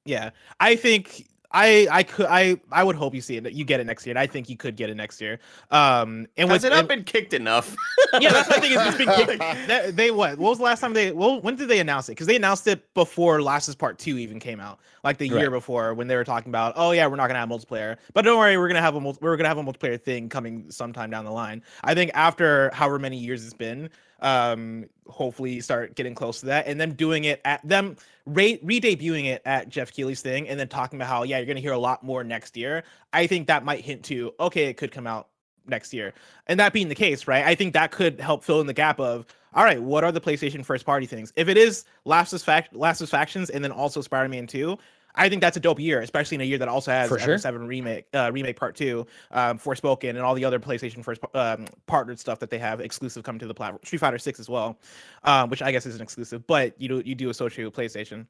[0.03, 3.51] Yeah, I think I I could I I would hope you see it.
[3.51, 5.39] You get it next year, and I think you could get it next year.
[5.69, 7.75] Um, and Has with it not and- been kicked enough?
[8.19, 9.41] yeah, that's what I think is it's been kicked.
[9.67, 10.37] That, they what?
[10.37, 11.11] What was the last time they?
[11.11, 12.13] Well, when did they announce it?
[12.13, 15.49] Because they announced it before Last is Part Two even came out, like the year
[15.51, 18.37] before when they were talking about, oh yeah, we're not gonna have multiplayer, but don't
[18.39, 21.25] worry, we're gonna have a mul- we're gonna have a multiplayer thing coming sometime down
[21.25, 21.61] the line.
[21.83, 23.89] I think after however many years it's been,
[24.21, 27.95] um, hopefully start getting close to that, and them doing it at them
[28.25, 31.59] re re-debuting it at Geoff Keighley's thing, and then talking about how yeah, you're gonna
[31.59, 32.83] hear a lot more next year.
[33.13, 35.27] I think that might hint to okay, it could come out
[35.67, 36.13] next year.
[36.47, 37.45] And that being the case, right?
[37.45, 40.21] I think that could help fill in the gap of all right, what are the
[40.21, 41.33] PlayStation first party things?
[41.35, 44.77] If it is Last of Fact Last of Factions and then also Spider-Man 2,
[45.15, 47.37] I think that's a dope year, especially in a year that also has For sure.
[47.37, 51.65] 7 remake uh, remake part 2, um Forspoken and all the other PlayStation first um,
[51.87, 53.81] partnered stuff that they have exclusive coming to the platform.
[53.83, 54.77] Street Fighter 6 as well,
[55.23, 58.25] um, which I guess isn't exclusive, but you do you do associate with PlayStation.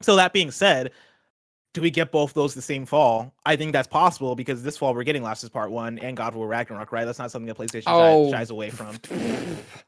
[0.00, 0.90] So that being said,
[1.74, 3.34] do we get both those the same fall?
[3.44, 6.28] I think that's possible because this fall we're getting Last is Part One and God
[6.28, 7.04] of War Ragnarok, right?
[7.04, 8.30] That's not something that PlayStation Oh.
[8.30, 8.96] shies away from.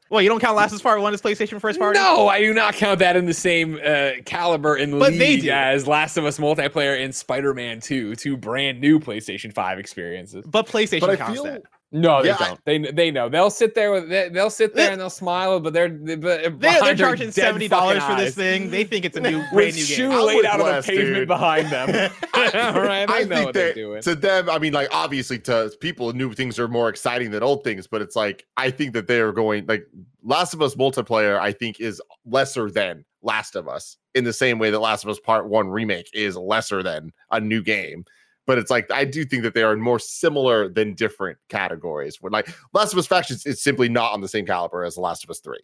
[0.09, 1.97] well, you don't count Last is Part One as PlayStation first party?
[1.97, 5.37] No, I do not count that in the same uh, caliber in the But they
[5.37, 10.45] league as Last of Us multiplayer and Spider-Man 2, two brand new PlayStation 5 experiences.
[10.45, 11.63] But PlayStation But counts feel that.
[11.91, 12.59] No, they Yeah, don't.
[12.65, 13.29] They they know.
[13.29, 16.43] They'll sit there with they, they'll sit there and they'll smile, but they're they, but
[16.43, 18.69] They, behind they're charging seventy dollars for this thing.
[18.69, 20.25] They think it's a new brand new shoe game.
[20.25, 21.27] Laid out of the pavement dude.
[21.29, 22.11] behind them.
[22.33, 24.01] All right, I, I know think what they're doing.
[24.01, 27.63] to them, I mean, like obviously to people, new things are more exciting than old
[27.63, 29.87] things, but it's like I think that they are going like
[30.23, 31.39] Last of Us multiplayer.
[31.39, 35.09] I think is lesser than Last of Us in the same way that Last of
[35.09, 38.03] Us Part One remake is lesser than a new game.
[38.47, 42.21] But it's like I do think that they are more similar than different categories.
[42.21, 45.01] Where like Last of Us Factions is simply not on the same caliber as The
[45.01, 45.59] Last of Us Three.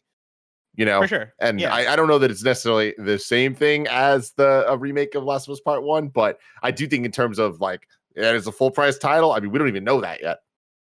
[0.76, 1.34] You know, For sure.
[1.40, 1.74] and yeah.
[1.74, 5.24] I, I don't know that it's necessarily the same thing as the a remake of
[5.24, 8.48] Last of Us Part One, but I do think in terms of like it is
[8.48, 9.32] a full price title.
[9.32, 10.40] I mean, we don't even know that yet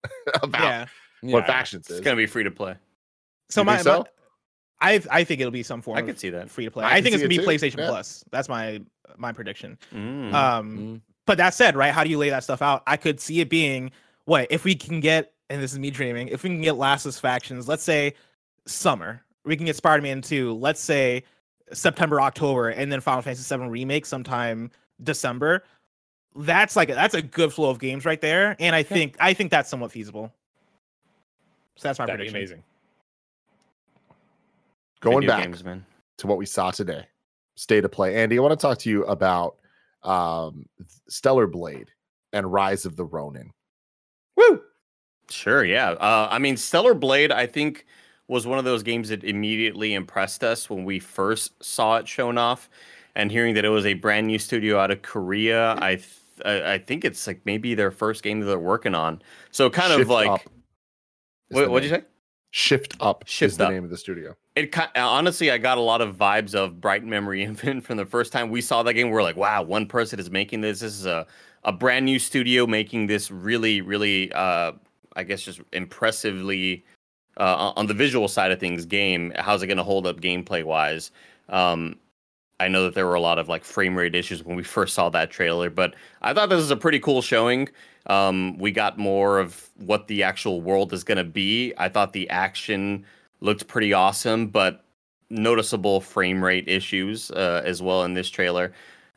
[0.42, 0.86] about yeah.
[1.22, 1.46] what Yeah.
[1.46, 1.98] factions is.
[1.98, 2.74] it's gonna be free to play.
[3.48, 4.00] So You my, so?
[4.00, 4.04] my
[4.80, 6.50] I I think it'll be some form I could see that.
[6.50, 6.84] free to play.
[6.84, 7.88] I I, think it's gonna be too, PlayStation yeah.
[7.88, 8.24] Plus.
[8.30, 8.82] That's my
[9.16, 9.78] my prediction.
[9.94, 10.34] Mm.
[10.34, 11.00] Um Mm.
[11.26, 11.92] But that said, right?
[11.92, 12.82] How do you lay that stuff out?
[12.86, 13.90] I could see it being
[14.24, 17.04] what if we can get, and this is me dreaming, if we can get Last
[17.04, 18.14] of Us factions, let's say
[18.66, 21.22] summer, we can get Spider Man 2, let's say
[21.72, 24.70] September, October, and then Final Fantasy 7 remake sometime
[25.02, 25.64] December.
[26.34, 29.50] That's like that's a good flow of games right there, and I think I think
[29.50, 30.32] that's somewhat feasible.
[31.76, 32.36] So that's my That'd be prediction.
[32.58, 32.62] amazing.
[35.00, 35.84] Going back games, man.
[36.18, 37.06] to what we saw today,
[37.54, 38.16] state of play.
[38.16, 39.56] Andy, I want to talk to you about
[40.06, 40.66] um,
[41.08, 41.90] Stellar Blade
[42.32, 43.50] and Rise of the Ronin.
[44.36, 44.62] Woo!
[45.30, 45.90] Sure, yeah.
[45.90, 47.86] Uh, I mean, Stellar Blade, I think,
[48.28, 52.38] was one of those games that immediately impressed us when we first saw it shown
[52.38, 52.68] off.
[53.14, 56.08] And hearing that it was a brand new studio out of Korea, I th-
[56.44, 59.22] I I think it's like maybe their first game that they're working on.
[59.52, 60.42] So kind of like, Up
[61.48, 62.02] what the what'd you name.
[62.02, 62.06] say?
[62.56, 63.70] Shift Up is Shift the Up.
[63.70, 64.34] name of the studio.
[64.54, 68.32] It honestly, I got a lot of vibes of Bright Memory Infinite from the first
[68.32, 69.10] time we saw that game.
[69.10, 70.80] We're like, wow, one person is making this.
[70.80, 71.26] This is a
[71.64, 74.72] a brand new studio making this really, really, uh,
[75.16, 76.82] I guess, just impressively
[77.38, 78.86] uh, on- on the visual side of things.
[78.86, 81.10] Game, how's it going to hold up gameplay wise?
[81.50, 81.96] Um,
[82.58, 84.94] I know that there were a lot of like frame rate issues when we first
[84.94, 87.68] saw that trailer, but I thought this was a pretty cool showing.
[88.06, 91.72] Um, we got more of what the actual world is going to be.
[91.76, 93.04] I thought the action
[93.40, 94.84] looked pretty awesome, but
[95.28, 98.72] noticeable frame rate issues uh, as well in this trailer.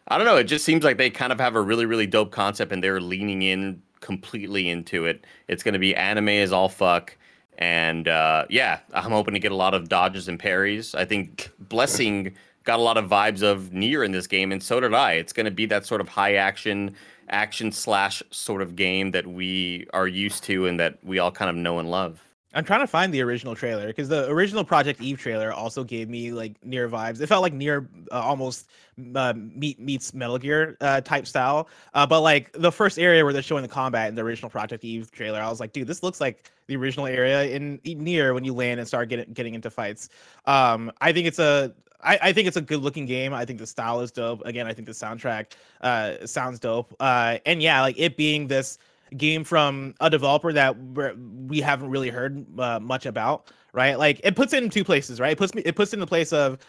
[0.07, 0.37] I don't know.
[0.37, 2.99] It just seems like they kind of have a really, really dope concept and they're
[2.99, 5.25] leaning in completely into it.
[5.47, 7.15] It's going to be anime as all fuck.
[7.59, 10.95] And uh, yeah, I'm hoping to get a lot of dodges and parries.
[10.95, 12.35] I think Blessing
[12.69, 15.13] got a lot of vibes of NieR in this game, and so did I.
[15.13, 16.93] It's going to be that sort of high action,
[17.27, 21.49] action slash sort of game that we are used to and that we all kind
[21.49, 22.23] of know and love.
[22.53, 26.09] I'm trying to find the original trailer because the original Project Eve trailer also gave
[26.09, 27.21] me like NieR vibes.
[27.21, 28.69] It felt like NieR uh, almost
[29.15, 31.69] uh, meet meets Metal Gear uh, type style.
[31.95, 34.83] Uh, but like the first area where they're showing the combat in the original Project
[34.83, 38.43] Eve trailer, I was like, dude, this looks like the original area in NieR when
[38.43, 40.09] you land and start getting getting into fights.
[40.45, 43.33] Um, I think it's a I, I think it's a good looking game.
[43.33, 44.41] I think the style is dope.
[44.45, 45.47] Again, I think the soundtrack
[45.81, 46.93] uh, sounds dope.
[46.99, 48.77] Uh, and yeah, like it being this
[49.17, 51.15] game from a developer that we're,
[51.47, 53.97] we haven't really heard uh, much about, right?
[53.97, 55.31] Like it puts it in two places, right?
[55.31, 56.59] It puts me it puts it in the place of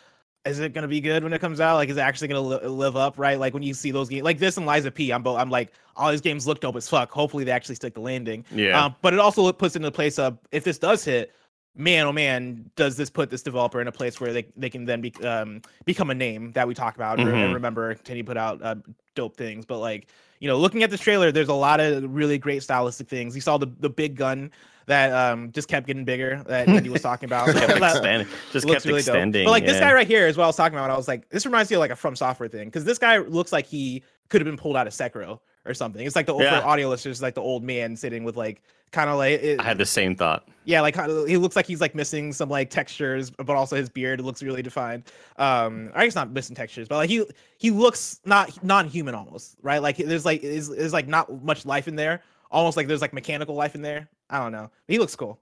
[0.46, 1.76] is it gonna be good when it comes out?
[1.76, 3.38] Like, is it actually gonna li- live up, right?
[3.38, 5.50] Like when you see those games, like this and Lies of P, I'm both, I'm
[5.50, 7.10] like, all these games look dope as fuck.
[7.10, 8.44] Hopefully, they actually stick the landing.
[8.50, 8.86] Yeah.
[8.86, 11.34] Um, but it also puts it in the place of if this does hit,
[11.76, 14.84] man, oh man, does this put this developer in a place where they, they can
[14.84, 17.28] then be, um, become a name that we talk about mm-hmm.
[17.28, 17.94] and remember?
[17.94, 18.76] Can you put out uh,
[19.14, 19.64] dope things?
[19.64, 20.08] But like,
[20.40, 23.34] you know, looking at this trailer, there's a lot of really great stylistic things.
[23.34, 24.50] You saw the the big gun
[24.86, 27.46] that um just kept getting bigger that he was talking about.
[27.46, 29.42] just kept, extending, just kept really extending.
[29.42, 29.48] Dope.
[29.48, 29.72] But like yeah.
[29.72, 30.90] this guy right here is what I was talking about.
[30.90, 33.18] I was like, this reminds me of like a From Software thing because this guy
[33.18, 36.06] looks like he could have been pulled out of Sekiro or something.
[36.06, 36.60] It's like the yeah.
[36.60, 39.42] audio listeners, like the old man sitting with like kind of like.
[39.42, 40.48] It, I had the same thought.
[40.64, 40.96] Yeah, like
[41.26, 44.62] he looks like he's like missing some like textures, but also his beard looks really
[44.62, 45.04] defined.
[45.36, 47.24] Um, I guess not missing textures, but like he
[47.58, 49.82] he looks not non-human almost, right?
[49.82, 52.22] Like there's like is there's like not much life in there.
[52.50, 54.08] Almost like there's like mechanical life in there.
[54.28, 54.70] I don't know.
[54.88, 55.38] He looks cool.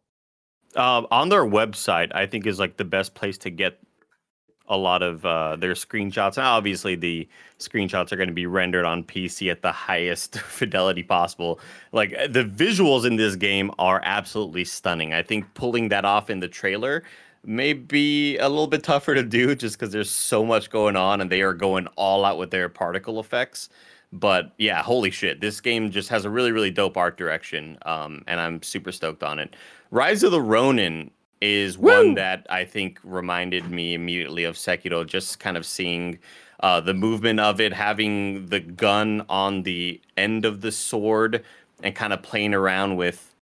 [0.77, 3.79] Um, on their website, I think is like the best place to get
[4.69, 6.43] a lot of uh, their screenshots.
[6.43, 11.61] Obviously, the screenshots are going to be rendered on PC at the highest fidelity possible.
[11.93, 15.13] Like uh, the visuals in this game are absolutely stunning.
[15.13, 17.03] I think pulling that off in the trailer
[17.45, 21.21] may be a little bit tougher to do just because there's so much going on
[21.21, 23.69] and they are going all out with their particle effects.
[24.13, 27.79] But yeah, holy shit, this game just has a really, really dope art direction.
[27.83, 29.55] Um, and I'm super stoked on it.
[29.91, 31.11] Rise of the Ronin
[31.41, 31.93] is Woo!
[31.93, 36.19] one that I think reminded me immediately of Sekiro, just kind of seeing
[36.61, 41.45] uh, the movement of it, having the gun on the end of the sword,
[41.83, 43.35] and kind of playing around with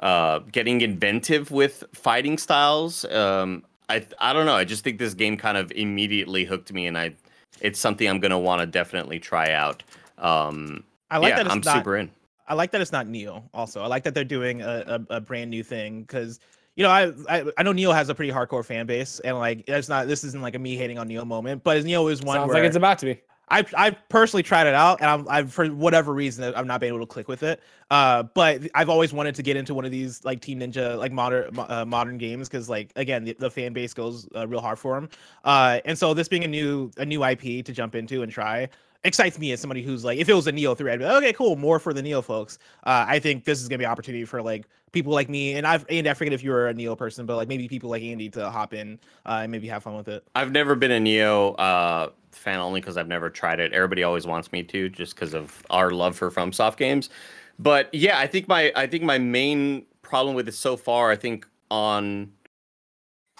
[0.00, 3.04] uh, getting inventive with fighting styles.
[3.06, 4.54] Um, I I don't know.
[4.54, 7.14] I just think this game kind of immediately hooked me, and I
[7.60, 9.82] it's something I'm gonna want to definitely try out.
[10.18, 11.50] Um, I like yeah, that.
[11.50, 12.10] I'm not, super in.
[12.48, 13.42] I like that it's not Nioh.
[13.54, 16.40] Also, I like that they're doing a, a, a brand new thing because
[16.74, 19.64] you know, I, I I know Nioh has a pretty hardcore fan base, and like
[19.68, 22.36] it's not this isn't like a me hating on Nioh moment, but Nioh is one.
[22.36, 23.20] Sounds like it's about to be.
[23.52, 26.94] I I personally tried it out, and I'm I for whatever reason I'm not being
[26.94, 27.60] able to click with it.
[27.90, 31.12] Uh, but I've always wanted to get into one of these like Team Ninja like
[31.12, 34.78] modern uh, modern games because like again the, the, fan base goes uh, real hard
[34.78, 35.10] for them.
[35.44, 38.68] Uh, and so this being a new a new IP to jump into and try,
[39.04, 41.14] excites me as somebody who's like, if it was a Nioh three, I'd be like,
[41.14, 42.58] okay, cool, more for the Nioh folks.
[42.84, 45.66] Uh, I think this is gonna be an opportunity for like people like me, and
[45.66, 48.02] I've and I forget if you were a Nioh person, but like maybe people like
[48.02, 50.24] Andy to hop in uh, and maybe have fun with it.
[50.34, 53.72] I've never been a Nioh uh, fan only because I've never tried it.
[53.72, 57.10] Everybody always wants me to, just because of our love for FromSoft games.
[57.58, 61.16] But yeah, I think my I think my main problem with it so far, I
[61.16, 62.30] think on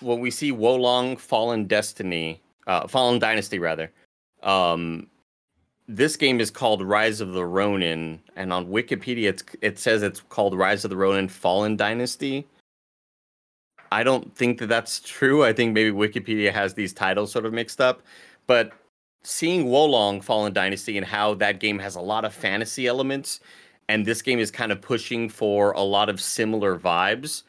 [0.00, 3.92] when we see Wo Long Fallen Destiny, uh, Fallen Dynasty rather,
[4.42, 5.06] um,
[5.88, 10.56] this game is called Rise of the Ronin, and on Wikipedia it says it's called
[10.56, 12.46] Rise of the Ronin Fallen Dynasty.
[13.90, 15.44] I don't think that that's true.
[15.44, 18.02] I think maybe Wikipedia has these titles sort of mixed up.
[18.46, 18.72] But
[19.22, 23.40] seeing Wo Long Fallen Dynasty and how that game has a lot of fantasy elements,
[23.88, 27.42] and this game is kind of pushing for a lot of similar vibes,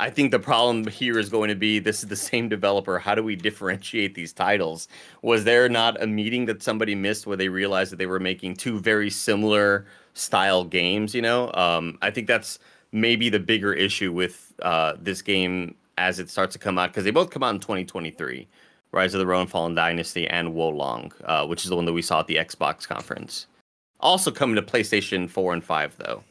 [0.00, 3.00] I think the problem here is going to be this is the same developer.
[3.00, 4.86] How do we differentiate these titles?
[5.22, 8.56] Was there not a meeting that somebody missed where they realized that they were making
[8.56, 11.16] two very similar style games?
[11.16, 12.60] You know, um, I think that's
[12.92, 17.02] maybe the bigger issue with uh, this game as it starts to come out because
[17.02, 18.46] they both come out in 2023.
[18.92, 21.92] Rise of the Ronin Fallen Dynasty and Wo Long, uh, which is the one that
[21.92, 23.46] we saw at the Xbox conference.
[24.00, 26.22] Also coming to PlayStation 4 and 5 though.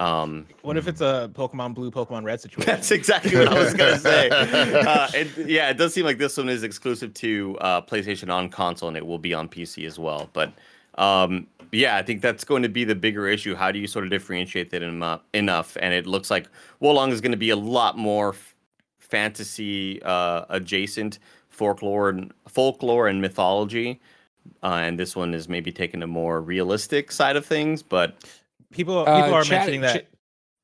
[0.00, 2.66] Um, what if it's a Pokemon Blue, Pokemon Red situation?
[2.66, 4.28] That's exactly what I was gonna say.
[4.30, 8.48] uh, it, yeah, it does seem like this one is exclusive to uh, PlayStation on
[8.48, 10.30] console, and it will be on PC as well.
[10.32, 10.52] But
[10.96, 13.54] um, yeah, I think that's going to be the bigger issue.
[13.54, 15.76] How do you sort of differentiate that enough?
[15.80, 16.48] And it looks like
[16.80, 18.54] Wo Long is going to be a lot more f-
[18.98, 21.18] fantasy uh, adjacent,
[21.48, 24.00] folklore and folklore and mythology.
[24.62, 28.16] Uh, and this one is maybe taking a more realistic side of things, but
[28.74, 30.02] people people uh, are chat, mentioning that.
[30.02, 30.06] Ch-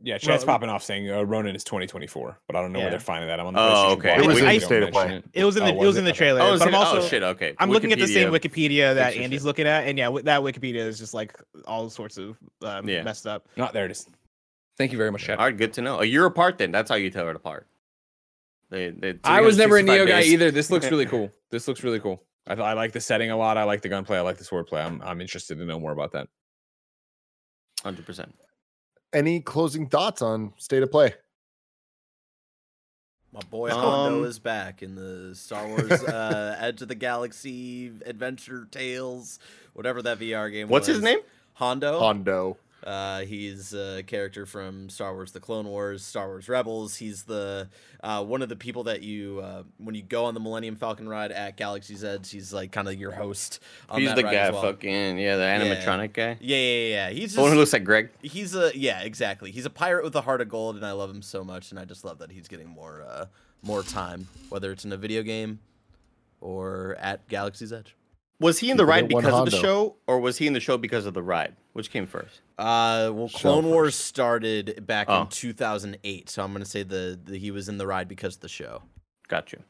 [0.02, 2.84] yeah, chat's Ro- popping off saying uh, Ronin is 2024, but I don't know yeah.
[2.86, 3.38] where they're finding that.
[3.38, 4.16] I'm on the oh, okay.
[4.16, 5.24] It was, in the state of.
[5.34, 6.40] It was in the oh, it was in the trailer.
[6.40, 7.54] Oh, but I'm also, oh shit, okay.
[7.58, 9.46] I'm Wikipedia looking at the same Wikipedia that Andy's shit.
[9.46, 13.02] looking at, and yeah, that Wikipedia is just like all sorts of um, yeah.
[13.02, 13.46] messed up.
[13.56, 14.06] Not there it is.
[14.78, 15.38] Thank you very much, chat.
[15.38, 16.00] All right, good to know.
[16.00, 16.72] A year apart, then.
[16.72, 17.66] That's how you tell it apart.
[18.70, 20.50] They, they I was never a Nioh guy either.
[20.50, 21.30] This looks really cool.
[21.50, 22.22] This looks really cool.
[22.46, 23.58] I, I like the setting a lot.
[23.58, 24.18] I like the gunplay.
[24.18, 24.86] I like the swordplay.
[24.86, 26.28] I'm I'm interested to know more about that.
[27.82, 28.34] Hundred percent
[29.12, 31.14] any closing thoughts on state of play?
[33.32, 37.92] My boy Hondo um, is back in the Star Wars uh, Edge of the Galaxy
[38.04, 39.38] Adventure Tales,
[39.72, 40.72] whatever that VR game was.
[40.72, 40.96] What's was.
[40.96, 41.20] his name?
[41.52, 42.00] Hondo.
[42.00, 42.56] Hondo.
[42.84, 46.96] Uh, he's a character from Star Wars: The Clone Wars, Star Wars Rebels.
[46.96, 47.68] He's the
[48.02, 51.08] uh, one of the people that you uh, when you go on the Millennium Falcon
[51.08, 52.30] ride at Galaxy's Edge.
[52.30, 53.60] He's like kind of your host.
[53.88, 54.62] On He's that the ride guy, well.
[54.62, 56.38] fucking yeah, the animatronic guy.
[56.40, 57.08] Yeah, yeah, yeah.
[57.08, 57.10] yeah.
[57.10, 58.10] He's The one who looks like Greg.
[58.22, 59.50] he's a yeah, exactly.
[59.50, 61.70] He's a pirate with a heart of gold, and I love him so much.
[61.70, 63.26] And I just love that he's getting more uh,
[63.62, 65.60] more time, whether it's in a video game
[66.40, 67.94] or at Galaxy's Edge.
[68.40, 70.78] Was he in the ride because of the show, or was he in the show
[70.78, 71.56] because of the ride?
[71.74, 72.40] Which came first?
[72.58, 74.06] Uh, well, Show Clone Wars first.
[74.06, 75.22] started back Oh.
[75.22, 78.40] in 2008, so I'm gonna say the, the he was in the ride because of
[78.40, 78.82] the show.
[79.28, 79.62] Got you.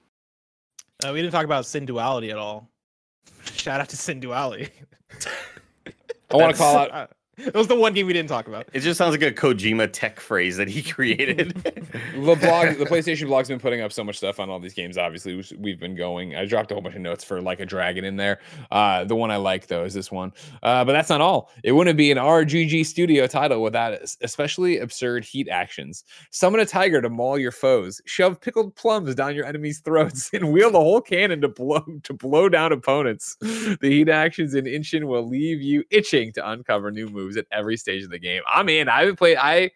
[1.04, 2.68] Uh, we didn't talk about Synduality at all.
[3.44, 4.70] Shout out to Synduality.
[6.30, 7.10] I want to call out.
[7.46, 8.68] It was the one game we didn't talk about.
[8.72, 11.54] It just sounds like a Kojima tech phrase that he created.
[11.54, 14.98] the blog, the PlayStation blog's been putting up so much stuff on all these games.
[14.98, 16.36] Obviously, we've been going.
[16.36, 18.40] I dropped a whole bunch of notes for like a dragon in there.
[18.70, 20.32] Uh, the one I like though is this one.
[20.62, 21.50] Uh, but that's not all.
[21.64, 26.04] It wouldn't be an RGG Studio title without especially absurd heat actions.
[26.30, 28.00] Summon a tiger to maul your foes.
[28.04, 32.12] Shove pickled plums down your enemies' throats, and wield a whole cannon to blow to
[32.12, 33.36] blow down opponents.
[33.40, 37.76] The heat actions in Ishin will leave you itching to uncover new moves at every
[37.76, 38.42] stage of the game.
[38.46, 38.88] I'm in.
[38.88, 39.36] I haven't played.
[39.36, 39.70] I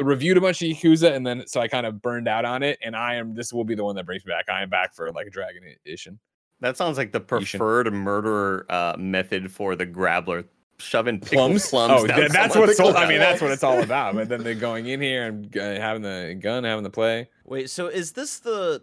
[0.00, 2.78] reviewed a bunch of Yakuza and then so I kind of burned out on it.
[2.82, 4.48] And I am this will be the one that brings me back.
[4.48, 6.18] I am back for like a Dragon Edition.
[6.60, 10.44] that sounds like the preferred murder uh, method for the grappler,
[10.78, 11.72] shoving pickled plums.
[11.74, 12.96] Oh, down that's what someone's it's all.
[12.96, 14.14] I mean, that's what it's all about.
[14.14, 17.28] But then they're going in here and uh, having the gun, having the play.
[17.44, 18.82] Wait, so is this the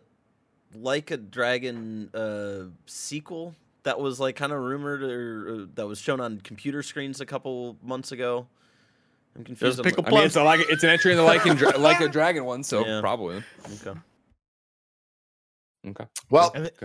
[0.75, 5.99] like a dragon uh sequel that was like kind of rumored or uh, that was
[5.99, 8.47] shown on computer screens a couple months ago?
[9.35, 9.61] I'm confused.
[9.61, 10.25] There's on pickle I mean, plums.
[10.27, 12.63] it's a, like it's an entry in the like, in dra- like a dragon one,
[12.63, 12.99] so Yeah.
[13.01, 13.43] probably.
[13.85, 13.99] okay.
[15.87, 16.05] Okay.
[16.29, 16.77] Well, And it-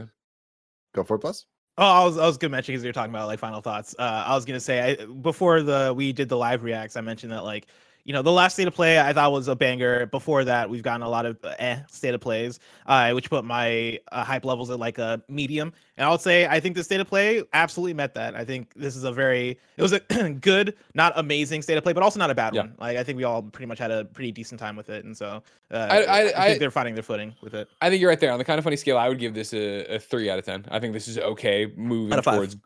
[0.94, 1.46] go for it, plus.
[1.76, 3.96] Oh, I was I was gonna mention because you're talking about like final thoughts.
[3.98, 7.32] Uh, I was gonna say I, before the we did the live reacts, I mentioned
[7.32, 7.66] that like
[8.04, 10.06] you know the last state of play I thought was a banger.
[10.06, 13.98] Before that, we've gotten a lot of eh state of plays, uh, which put my
[14.12, 15.72] uh, hype levels at like a medium.
[15.96, 18.34] And I would say I think the state of play absolutely met that.
[18.34, 20.00] I think this is a very it was a
[20.40, 22.62] good, not amazing state of play, but also not a bad Yeah.
[22.62, 22.74] one.
[22.78, 25.16] Like I think we all pretty much had a pretty decent time with it, and
[25.16, 27.68] so uh, I- I- think I- they're finding their footing with it.
[27.80, 28.98] I think you're right there on the kind of funny scale.
[28.98, 30.66] I would give this a, a three out of ten.
[30.70, 32.56] I think this is okay moving towards.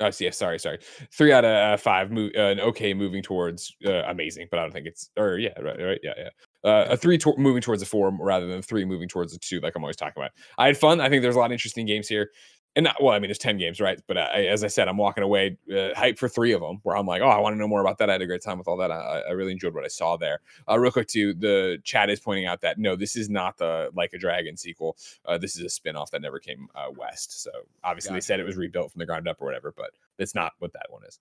[0.00, 0.78] Oh, yeah, sorry, sorry.
[1.12, 2.12] Three out of uh, five.
[2.12, 5.58] Mo- uh, an okay moving towards uh, amazing, but I don't think it's or yeah,
[5.60, 6.28] right, right, yeah, yeah.
[6.64, 9.58] Uh, a three to- moving towards a four rather than three moving towards a two,
[9.60, 10.30] like I'm always talking about.
[10.56, 11.00] I had fun.
[11.00, 12.30] I think there's a lot of interesting games here.
[12.76, 14.00] And not, well, I mean, it's 10 games, right?
[14.06, 16.96] But I, as I said, I'm walking away uh, hype for three of them where
[16.96, 18.08] I'm like, oh, I want to know more about that.
[18.08, 18.92] I had a great time with all that.
[18.92, 20.40] I, I really enjoyed what I saw there.
[20.68, 23.90] Uh, real quick, too, the chat is pointing out that no, this is not the
[23.96, 24.96] Like a Dragon sequel.
[25.24, 27.42] Uh, this is a spin off that never came uh, west.
[27.42, 27.50] So
[27.82, 29.90] obviously, they said it was rebuilt from the ground up or whatever, but
[30.20, 31.18] it's not what that one is.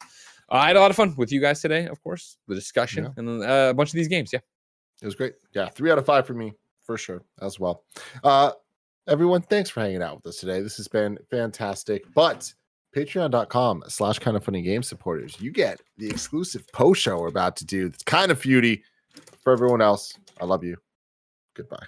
[0.52, 3.06] Uh, I had a lot of fun with you guys today, of course, the discussion
[3.06, 3.10] Yeah.
[3.18, 4.30] and uh, a bunch of these games.
[4.32, 4.39] Yeah.
[5.02, 5.34] It was great.
[5.54, 7.84] Yeah, three out of five for me for sure as well.
[8.24, 8.52] Uh,
[9.08, 10.62] everyone, thanks for hanging out with us today.
[10.62, 12.03] This has been fantastic.
[12.14, 12.53] But
[12.95, 17.55] patreon.com slash kind of funny game supporters, you get the exclusive post show we're about
[17.58, 17.89] to do.
[17.89, 18.82] That's kind of feudy
[19.41, 20.18] for everyone else.
[20.39, 20.78] I love you.
[21.55, 21.86] Goodbye.